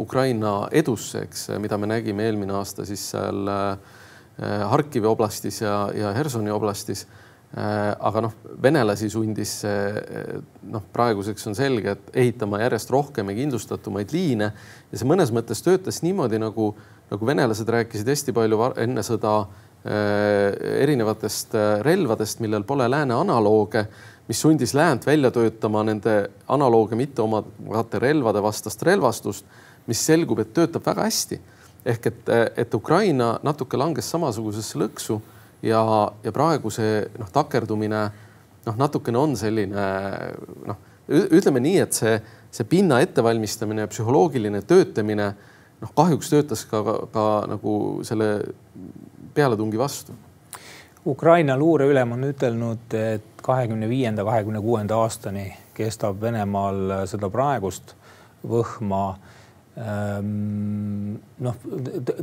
Ukraina 0.00 0.68
edusse, 0.72 1.26
eks, 1.28 1.48
mida 1.62 1.78
me 1.78 1.90
nägime 1.90 2.26
eelmine 2.26 2.56
aasta 2.58 2.86
siis 2.88 3.10
seal 3.14 3.48
äh, 3.50 3.96
Harkivi 4.40 5.04
oblastis 5.06 5.60
ja, 5.60 5.90
ja 5.92 6.14
Hersoni 6.16 6.50
oblastis 6.50 7.04
Äh, 7.04 7.29
aga 7.50 8.20
noh, 8.22 8.34
venelasi 8.62 9.08
sundis 9.10 9.56
see 9.64 10.02
noh, 10.70 10.84
praeguseks 10.94 11.48
on 11.50 11.56
selge, 11.58 11.96
et 11.96 12.12
ehitama 12.22 12.60
järjest 12.62 12.92
rohkem 12.94 13.32
ja 13.32 13.34
kindlustatumaid 13.40 14.12
liine 14.14 14.52
ja 14.54 15.00
see 15.00 15.08
mõnes 15.08 15.32
mõttes 15.34 15.62
töötas 15.66 15.98
niimoodi 16.04 16.38
nagu, 16.38 16.68
nagu 17.10 17.26
venelased 17.26 17.72
rääkisid 17.74 18.06
hästi 18.12 18.34
palju 18.36 18.60
enne 18.84 19.02
sõda 19.02 19.32
äh, 19.42 20.54
erinevatest 20.84 21.56
äh, 21.58 21.72
relvadest, 21.82 22.38
millel 22.44 22.62
pole 22.68 22.86
lääne 22.86 23.16
analooge, 23.18 23.82
mis 24.30 24.44
sundis 24.46 24.76
läänt 24.78 25.08
välja 25.10 25.32
töötama 25.34 25.82
nende 25.88 26.20
analooge 26.54 26.94
mitte 26.94 27.24
omavate 27.24 27.98
relvade 27.98 28.44
vastast 28.46 28.86
relvastust, 28.86 29.42
mis 29.90 30.06
selgub, 30.06 30.38
et 30.38 30.54
töötab 30.54 30.86
väga 30.86 31.08
hästi. 31.08 31.40
ehk 31.84 32.06
et, 32.06 32.28
et 32.56 32.74
Ukraina 32.74 33.38
natuke 33.42 33.76
langes 33.76 34.10
samasugusesse 34.12 34.78
lõksu 34.78 35.18
ja, 35.62 35.82
ja 36.24 36.32
praegu 36.32 36.70
see 36.72 37.04
noh, 37.18 37.30
takerdumine 37.32 38.02
noh, 38.66 38.76
natukene 38.80 39.18
on 39.18 39.36
selline 39.38 39.86
noh, 40.68 40.80
ütleme 41.10 41.62
nii, 41.62 41.78
et 41.84 41.96
see, 41.96 42.16
see 42.54 42.68
pinna 42.68 43.00
ettevalmistamine 43.04 43.86
ja 43.86 43.90
psühholoogiline 43.90 44.62
töötamine 44.68 45.30
noh, 45.80 45.92
kahjuks 45.96 46.32
töötas 46.32 46.64
ka, 46.70 46.82
ka, 46.86 46.96
ka 47.12 47.28
nagu 47.50 47.74
selle 48.06 48.32
pealetungi 49.34 49.78
vastu. 49.80 50.16
Ukraina 51.06 51.56
luureülem 51.56 52.12
on 52.12 52.26
ütelnud, 52.28 52.92
et 52.92 53.40
kahekümne 53.42 53.88
viienda, 53.88 54.24
kahekümne 54.24 54.60
kuuenda 54.60 54.98
aastani 55.00 55.46
kestab 55.74 56.20
Venemaal 56.20 57.06
seda 57.08 57.30
praegust 57.32 57.94
võhma 58.44 59.14
noh, 59.76 61.60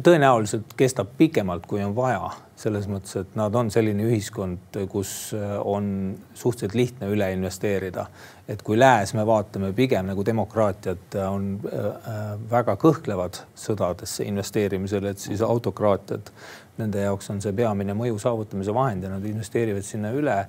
tõenäoliselt 0.04 0.74
kestab 0.78 1.14
pikemalt, 1.18 1.66
kui 1.70 1.80
on 1.84 1.94
vaja, 1.96 2.30
selles 2.60 2.90
mõttes, 2.92 3.16
et 3.22 3.38
nad 3.40 3.56
on 3.56 3.72
selline 3.72 4.04
ühiskond, 4.04 4.78
kus 4.92 5.32
äh, 5.38 5.56
on 5.64 6.18
suhteliselt 6.36 6.76
lihtne 6.76 7.10
üle 7.14 7.30
investeerida. 7.34 8.08
et 8.48 8.62
kui 8.64 8.78
lääs 8.80 9.14
me 9.14 9.26
vaatame 9.28 9.74
pigem 9.76 10.08
nagu 10.08 10.24
demokraatiat 10.26 11.16
on 11.24 11.50
äh, 11.72 11.86
äh, 11.86 12.30
väga 12.52 12.76
kõhklevad 12.76 13.42
sõdadesse 13.56 14.28
investeerimisel, 14.28 15.06
et 15.06 15.20
siis 15.20 15.42
autokraatiad, 15.42 16.32
nende 16.78 17.02
jaoks 17.02 17.30
on 17.32 17.42
see 17.42 17.54
peamine 17.54 17.96
mõju 17.98 18.20
saavutamise 18.22 18.74
vahend 18.74 19.04
ja 19.04 19.10
nad 19.10 19.26
investeerivad 19.26 19.88
sinna 19.88 20.12
üle. 20.12 20.46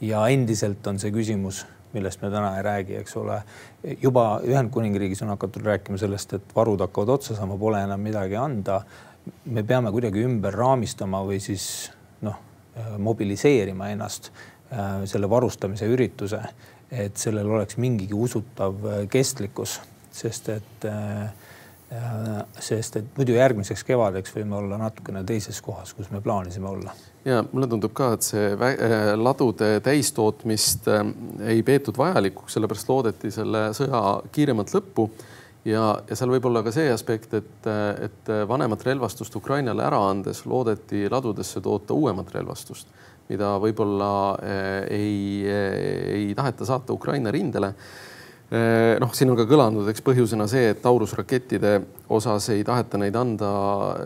ja 0.00 0.28
endiselt 0.30 0.86
on 0.86 0.98
see 0.98 1.10
küsimus 1.10 1.64
millest 1.98 2.22
me 2.22 2.30
täna 2.32 2.54
ei 2.56 2.64
räägi, 2.64 2.96
eks 3.02 3.16
ole. 3.20 3.42
juba 4.02 4.40
Ühendkuningriigis 4.46 5.22
on 5.26 5.34
hakatud 5.34 5.66
rääkima 5.66 5.98
sellest, 6.00 6.34
et 6.38 6.56
varud 6.56 6.80
hakkavad 6.80 7.18
otsa 7.18 7.36
saama, 7.36 7.58
pole 7.58 7.82
enam 7.84 8.00
midagi 8.00 8.36
anda. 8.38 8.80
me 9.44 9.62
peame 9.62 9.90
kuidagi 9.92 10.22
ümber 10.24 10.54
raamistama 10.56 11.20
või 11.26 11.36
siis 11.44 11.90
noh, 12.24 12.38
mobiliseerima 12.98 13.90
ennast 13.92 14.30
äh, 14.72 15.04
selle 15.04 15.28
varustamise 15.30 15.86
ürituse, 15.86 16.40
et 16.90 17.16
sellel 17.16 17.50
oleks 17.50 17.76
mingigi 17.76 18.16
usutav 18.16 18.86
äh, 18.86 19.02
kestlikkus, 19.10 19.80
sest 20.12 20.48
et 20.54 20.88
äh, 20.88 21.28
sest 22.60 22.98
et 23.00 23.14
muidu 23.16 23.32
järgmiseks 23.32 23.84
kevadeks 23.88 24.34
võime 24.34 24.58
olla 24.58 24.76
natukene 24.80 25.22
teises 25.24 25.60
kohas, 25.64 25.94
kus 25.96 26.10
me 26.12 26.20
plaanisime 26.20 26.68
olla 26.68 26.92
ja 27.28 27.42
mulle 27.52 27.68
tundub 27.70 27.94
ka, 27.96 28.12
et 28.16 28.26
see 28.26 28.52
äh, 28.54 28.94
ladude 29.18 29.78
täistootmist 29.84 30.88
äh, 30.92 31.02
ei 31.52 31.62
peetud 31.66 31.98
vajalikuks, 31.98 32.56
sellepärast 32.56 32.90
loodeti 32.90 33.32
selle 33.34 33.68
sõja 33.76 34.02
kiiremat 34.34 34.72
lõppu. 34.76 35.08
ja, 35.68 35.82
ja 36.08 36.16
seal 36.16 36.32
võib 36.32 36.48
olla 36.48 36.62
ka 36.64 36.72
see 36.74 36.88
aspekt, 36.92 37.34
et, 37.34 37.68
äh, 37.68 38.08
et 38.08 38.32
vanemat 38.48 38.84
relvastust 38.86 39.36
Ukrainale 39.36 39.84
ära 39.84 40.00
andes 40.10 40.44
loodeti 40.46 41.06
ladudesse 41.10 41.60
toota 41.64 41.94
uuemat 41.94 42.32
relvastust, 42.34 42.88
mida 43.28 43.56
võib-olla 43.60 44.10
ei, 44.88 45.44
ei 45.44 46.30
taheta 46.36 46.64
saata 46.64 46.94
Ukraina 46.96 47.28
rindele 47.30 47.74
noh, 48.48 49.10
siin 49.12 49.28
on 49.28 49.36
ka 49.36 49.44
kõlanud, 49.44 49.90
eks 49.92 50.00
põhjusena 50.00 50.46
see, 50.48 50.70
et 50.72 50.78
Taurus 50.80 51.12
rakettide 51.18 51.74
osas 52.08 52.46
ei 52.54 52.62
taheta 52.64 52.96
neid 52.96 53.18
anda 53.20 53.50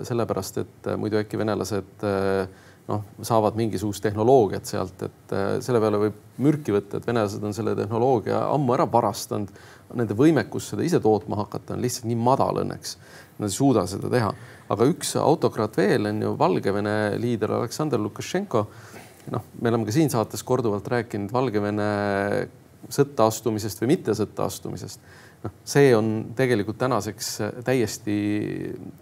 sellepärast, 0.02 0.58
et 0.64 0.90
muidu 0.98 1.20
äkki 1.20 1.38
venelased 1.38 2.02
äh, 2.02 2.48
noh, 2.92 3.04
saavad 3.24 3.56
mingisugust 3.58 4.04
tehnoloogiat 4.04 4.68
sealt, 4.68 5.04
et 5.06 5.34
äh, 5.34 5.48
selle 5.64 5.80
peale 5.82 6.00
võib 6.04 6.18
mürki 6.42 6.74
võtta, 6.74 6.98
et 6.98 7.08
venelased 7.08 7.44
on 7.44 7.56
selle 7.56 7.74
tehnoloogia 7.78 8.44
ammu 8.52 8.76
ära 8.76 8.86
varastanud. 8.90 9.52
Nende 9.92 10.16
võimekus 10.16 10.70
seda 10.72 10.84
ise 10.86 11.02
tootma 11.04 11.36
hakata 11.42 11.74
on 11.74 11.82
lihtsalt 11.84 12.08
nii 12.08 12.16
madal 12.16 12.62
õnneks. 12.62 12.96
Nad 13.40 13.50
ei 13.50 13.56
suuda 13.56 13.84
seda 13.90 14.08
teha, 14.12 14.30
aga 14.72 14.88
üks 14.88 15.14
autokraat 15.20 15.76
veel 15.80 16.08
on 16.08 16.22
ju 16.24 16.32
Valgevene 16.40 16.96
liider 17.20 17.58
Aleksandr 17.58 18.00
Lukašenko. 18.00 18.66
noh, 19.32 19.44
me 19.60 19.70
oleme 19.70 19.86
ka 19.86 19.94
siin 19.94 20.10
saates 20.10 20.42
korduvalt 20.42 20.88
rääkinud 20.88 21.32
Valgevene 21.32 21.90
sõtta 22.90 23.28
astumisest 23.30 23.82
või 23.82 23.92
mitte 23.94 24.16
sõtta 24.18 24.48
astumisest 24.48 25.04
noh, 25.42 25.54
see 25.66 25.90
on 25.96 26.08
tegelikult 26.36 26.78
tänaseks 26.80 27.30
täiesti, 27.66 28.16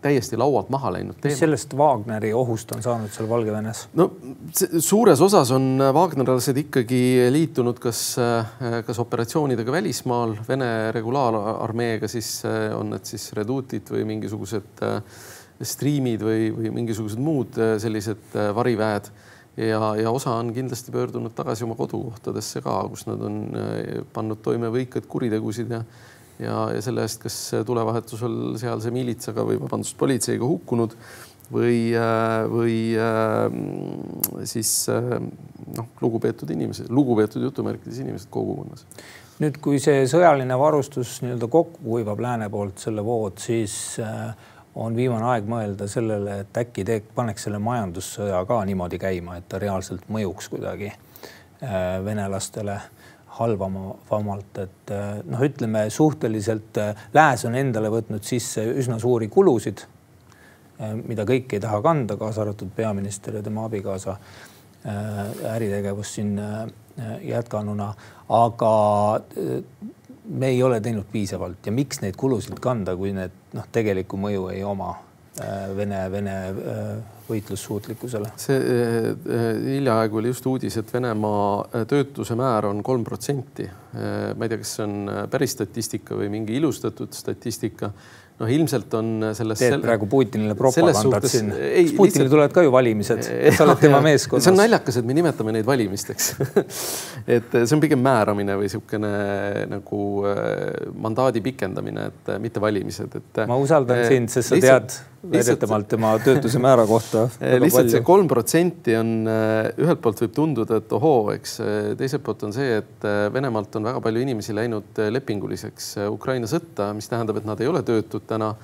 täiesti 0.03 0.39
laualt 0.41 0.71
maha 0.73 0.93
läinud 0.97 1.19
teema. 1.21 1.33
mis 1.33 1.43
sellest 1.45 1.75
Wagneri 1.77 2.33
ohust 2.37 2.73
on 2.77 2.85
saanud 2.85 3.13
seal 3.15 3.29
Valgevenes? 3.31 3.87
no 3.99 4.11
suures 4.79 5.21
osas 5.25 5.53
on 5.57 5.83
wagnerlased 5.95 6.61
ikkagi 6.65 7.03
liitunud 7.33 7.81
kas, 7.83 8.05
kas 8.87 9.03
operatsioonidega 9.03 9.73
välismaal, 9.73 10.37
Vene 10.49 10.71
regulaararmeega, 10.97 12.09
siis 12.11 12.41
on 12.77 12.95
need 12.95 13.09
siis 13.09 13.31
reduutid 13.37 13.91
või 13.93 14.07
mingisugused 14.15 14.85
striimid 15.61 16.23
või, 16.25 16.49
või 16.57 16.73
mingisugused 16.81 17.21
muud 17.21 17.59
sellised 17.83 18.33
variväed 18.57 19.11
ja, 19.61 19.81
ja 20.01 20.11
osa 20.11 20.35
on 20.41 20.55
kindlasti 20.57 20.93
pöördunud 20.93 21.35
tagasi 21.37 21.67
oma 21.67 21.77
kodukohtadesse 21.77 22.63
ka, 22.65 22.79
kus 22.89 23.05
nad 23.11 23.21
on 23.27 23.43
pannud 24.15 24.41
toime 24.45 24.71
võikaid 24.73 25.09
kuritegusid 25.11 25.77
ja 25.77 25.83
ja, 26.41 26.57
ja 26.75 26.83
selle 26.85 27.05
eest, 27.07 27.21
kas 27.23 27.39
tulevahetusel 27.67 28.57
sealse 28.61 28.93
miilitsaga 28.95 29.45
või 29.47 29.61
vabandust, 29.61 29.99
politseiga 30.01 30.49
hukkunud 30.49 30.97
või, 31.53 31.95
äh, 31.95 32.51
või 32.51 32.77
äh, 32.99 34.45
siis 34.45 34.89
äh, 34.89 35.17
noh, 35.77 35.89
lugupeetud 36.01 36.51
inimesed, 36.51 36.91
lugupeetud 36.91 37.43
jutumärkides 37.43 37.99
inimesed 38.05 38.31
kogukonnas. 38.31 38.87
nüüd, 39.41 39.59
kui 39.63 39.81
see 39.83 40.05
sõjaline 40.11 40.57
varustus 40.61 41.19
nii-öelda 41.25 41.49
kokku 41.51 41.83
kuivab 41.85 42.21
lääne 42.21 42.51
poolt 42.53 42.79
selle 42.83 43.05
vood, 43.05 43.39
siis 43.41 43.97
on 44.81 44.97
viimane 44.97 45.25
aeg 45.33 45.49
mõelda 45.49 45.89
sellele, 45.89 46.43
et 46.45 46.61
äkki 46.61 46.85
teek, 46.85 47.09
paneks 47.17 47.49
selle 47.49 47.59
majandussõja 47.65 48.43
ka 48.47 48.61
niimoodi 48.69 49.01
käima, 49.01 49.39
et 49.41 49.49
ta 49.49 49.59
reaalselt 49.59 50.05
mõjuks 50.13 50.51
kuidagi 50.53 50.93
venelastele 52.05 52.77
halvamalt, 53.39 54.59
et 54.59 54.93
eh, 54.95 55.09
noh, 55.31 55.43
ütleme 55.47 55.87
suhteliselt 55.93 56.81
eh, 56.83 57.03
lääs 57.15 57.47
on 57.49 57.57
endale 57.59 57.91
võtnud 57.93 58.27
sisse 58.27 58.65
üsna 58.83 58.99
suuri 59.03 59.31
kulusid, 59.33 59.85
eh, 60.81 60.95
mida 60.99 61.27
kõik 61.29 61.55
ei 61.55 61.63
taha 61.63 61.81
kanda, 61.85 62.19
kaasa 62.21 62.45
arvatud 62.45 62.73
peaminister 62.77 63.39
ja 63.39 63.45
tema 63.47 63.69
abikaasa 63.71 64.17
äritegevus 64.81 66.15
siin 66.17 66.39
jätkanuna, 67.21 67.91
aga 68.33 68.71
me 70.25 70.49
ei 70.49 70.63
ole 70.65 70.79
teinud 70.81 71.05
piisavalt 71.13 71.69
ja 71.69 71.75
miks 71.77 72.01
neid 72.01 72.17
kulusid 72.17 72.57
kanda, 72.65 72.95
kui 72.97 73.13
need 73.13 73.35
noh, 73.53 73.67
tegelikku 73.77 74.17
mõju 74.17 74.47
ei 74.55 74.63
oma 74.65 74.95
Vene, 75.77 76.05
Vene 76.13 76.37
võitlussuutlikkusele? 77.31 78.33
see 78.41 78.61
äh, 78.61 79.11
hiljaaegu 79.77 80.21
oli 80.21 80.33
just 80.33 80.47
uudis, 80.51 80.79
et 80.81 80.95
Venemaa 80.95 81.51
äh, 81.65 81.85
töötuse 81.91 82.37
määr 82.39 82.71
on 82.71 82.83
kolm 82.87 83.05
protsenti. 83.07 83.67
Äh, 83.67 84.33
ma 84.37 84.47
ei 84.47 84.53
tea, 84.53 84.63
kas 84.63 84.79
see 84.79 84.89
on 84.89 84.97
päris 85.31 85.55
statistika 85.59 86.19
või 86.19 86.31
mingi 86.33 86.57
ilustatud 86.59 87.15
statistika 87.17 87.91
noh, 88.41 88.49
ilmselt 88.51 88.95
on 88.97 89.13
sellest. 89.37 89.63
teed 89.63 89.83
praegu 89.85 90.09
Putinile 90.11 90.57
propagandat 90.59 91.27
siin. 91.29 91.53
Putinile 91.53 92.07
lihtsalt... 92.07 92.33
tulevad 92.33 92.57
ka 92.57 92.65
ju 92.65 92.73
valimised, 92.75 93.29
sa 93.57 93.67
oled 93.67 93.83
tema 93.83 94.01
meeskonnas. 94.05 94.47
see 94.47 94.55
on 94.55 94.61
naljakas, 94.63 95.01
et 95.01 95.09
me 95.11 95.17
nimetame 95.19 95.55
neid 95.59 95.69
valimisteks 95.69 96.33
et 97.37 97.61
see 97.61 97.77
on 97.77 97.85
pigem 97.85 98.03
määramine 98.05 98.57
või 98.59 98.71
niisugune 98.71 99.15
nagu 99.71 100.03
mandaadi 101.07 101.45
pikendamine, 101.45 102.11
et 102.11 102.35
mitte 102.43 102.63
valimised, 102.63 103.21
et. 103.21 103.47
ma 103.51 103.61
usaldan 103.61 104.07
sind, 104.09 104.33
sest 104.33 104.55
sa 104.55 104.59
lihtsalt... 104.59 104.99
tead 104.99 105.10
väidetavalt 105.23 105.89
tema 105.89 106.13
töötuse 106.25 106.61
määra 106.63 106.87
kohta. 106.89 107.27
lihtsalt 107.65 107.93
see 107.93 108.05
kolm 108.07 108.29
protsenti 108.31 108.95
on, 108.97 109.15
ühelt 109.81 110.01
poolt 110.03 110.23
võib 110.25 110.37
tunduda, 110.37 110.81
et 110.81 110.93
ohoo, 110.97 111.31
eks 111.35 111.59
teiselt 112.01 112.25
poolt 112.27 112.47
on 112.49 112.55
see, 112.57 112.79
et 112.81 113.09
Venemaalt 113.35 113.77
on 113.81 113.91
väga 113.91 114.01
palju 114.05 114.23
inimesi 114.25 114.57
läinud 114.57 115.03
lepinguliseks 115.13 115.93
Ukraina 116.09 116.49
sõtta, 116.51 116.91
mis 116.97 117.11
tähendab, 117.11 117.41
et 117.41 117.49
nad 117.49 117.61
ei 117.61 117.69
ole 117.71 117.85
töötud 117.87 118.25
täna 118.29 118.55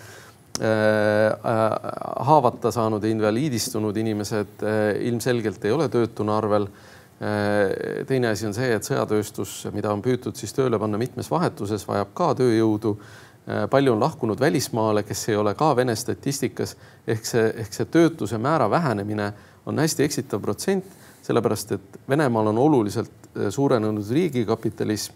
haavata 2.26 2.70
saanud 2.72 3.04
ja 3.04 3.11
invaliidistunud 3.12 3.96
inimesed 4.00 4.62
ilmselgelt 5.04 5.64
ei 5.64 5.74
ole 5.74 5.88
töötuna 5.92 6.38
arvel. 6.38 6.68
teine 8.07 8.28
asi 8.28 8.46
on 8.46 8.54
see, 8.54 8.74
et 8.76 8.84
sõjatööstus, 8.84 9.52
mida 9.72 9.88
on 9.92 10.02
püütud 10.04 10.36
siis 10.36 10.52
tööle 10.52 10.78
panna 10.78 10.98
mitmes 11.00 11.30
vahetuses, 11.32 11.86
vajab 11.88 12.11
ka 12.16 12.34
tööjõudu 12.40 12.96
palju 13.70 13.92
on 13.92 14.01
lahkunud 14.01 14.40
välismaale, 14.40 15.03
kes 15.03 15.28
ei 15.28 15.36
ole 15.36 15.55
ka 15.55 15.70
Vene 15.76 15.94
statistikas 15.97 16.76
ehk 17.07 17.26
see, 17.26 17.44
ehk 17.62 17.74
see 17.74 17.86
töötuse 17.86 18.38
määra 18.42 18.66
vähenemine 18.70 19.32
on 19.66 19.78
hästi 19.78 20.03
eksitav 20.03 20.42
protsent, 20.42 20.88
sellepärast 21.22 21.76
et 21.76 22.01
Venemaal 22.09 22.51
on 22.51 22.59
oluliselt 22.59 23.30
äh, 23.36 23.49
suurenenud 23.51 24.11
riigikapitalism, 24.11 25.14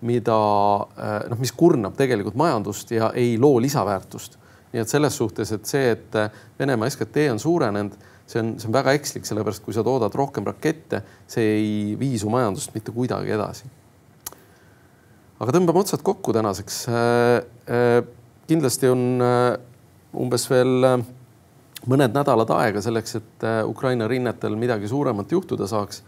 mida 0.00 0.34
äh, 0.34 1.14
noh, 1.30 1.38
mis 1.38 1.54
kurnab 1.54 1.96
tegelikult 1.98 2.38
majandust 2.38 2.90
ja 2.90 3.12
ei 3.14 3.38
loo 3.38 3.60
lisaväärtust. 3.62 4.38
nii 4.72 4.82
et 4.82 4.88
selles 4.88 5.16
suhtes, 5.16 5.52
et 5.52 5.66
see, 5.66 5.90
et 5.94 6.16
Venemaa 6.58 6.90
SKT 6.90 7.30
on 7.32 7.38
suurenenud, 7.40 7.94
see 8.26 8.42
on, 8.42 8.56
see 8.60 8.68
on 8.68 8.74
väga 8.74 8.92
ekslik, 8.98 9.24
sellepärast 9.24 9.62
kui 9.64 9.74
sa 9.74 9.84
toodad 9.86 10.14
rohkem 10.14 10.44
rakette, 10.44 11.02
see 11.26 11.52
ei 11.54 11.96
vii 11.98 12.18
su 12.18 12.28
majandust 12.28 12.74
mitte 12.74 12.92
kuidagi 12.92 13.32
edasi 13.32 13.70
aga 15.38 15.54
tõmbame 15.54 15.82
otsad 15.82 16.02
kokku 16.02 16.34
tänaseks. 16.34 16.80
Äh, 17.68 17.98
äh, 17.98 18.04
kindlasti 18.48 18.88
on 18.88 19.20
äh, 19.20 19.58
umbes 20.16 20.46
veel 20.50 20.86
mõned 21.88 22.14
nädalad 22.16 22.50
aega 22.56 22.80
selleks, 22.82 23.18
et 23.20 23.44
Ukraina 23.68 24.08
rinnetel 24.08 24.56
midagi 24.58 24.88
suuremat 24.88 25.30
juhtuda 25.32 25.68
saaks. 25.68 26.02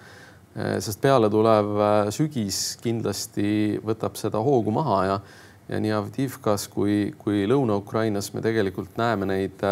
sest 0.82 0.98
pealetulev 0.98 1.68
sügis 2.10 2.76
kindlasti 2.82 3.78
võtab 3.86 4.16
seda 4.18 4.40
hoogu 4.42 4.72
maha 4.74 4.96
ja, 5.06 5.18
ja 5.68 5.78
nii 5.78 5.92
Avdivkas 5.94 6.64
kui, 6.68 7.12
kui 7.18 7.44
Lõuna-Ukrainas 7.46 8.32
me 8.34 8.42
tegelikult 8.42 8.98
näeme 8.98 9.28
neid 9.30 9.62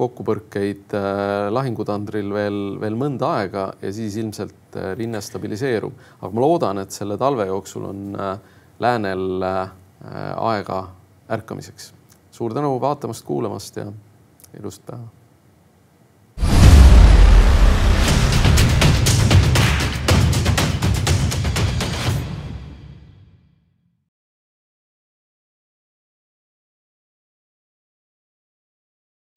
kokkupõrkeid 0.00 0.96
lahingutandril 1.52 2.32
veel, 2.32 2.60
veel 2.80 2.96
mõnda 2.96 3.34
aega 3.42 3.66
ja 3.82 3.92
siis 3.92 4.16
ilmselt 4.16 4.78
rinne 4.96 5.20
stabiliseerub. 5.20 5.92
aga 6.22 6.32
ma 6.32 6.40
loodan, 6.40 6.78
et 6.78 6.94
selle 6.94 7.18
talve 7.20 7.46
jooksul 7.50 7.84
on 7.90 8.16
äh, 8.16 8.38
läänel 8.80 9.42
äh, 9.42 9.68
aega 10.36 10.86
ärkamiseks. 11.30 11.94
suur 12.30 12.54
tänu 12.54 12.80
vaatamast, 12.80 13.24
kuulamast 13.24 13.76
ja 13.76 13.92
ilusat 14.58 14.86
päeva 14.86 15.17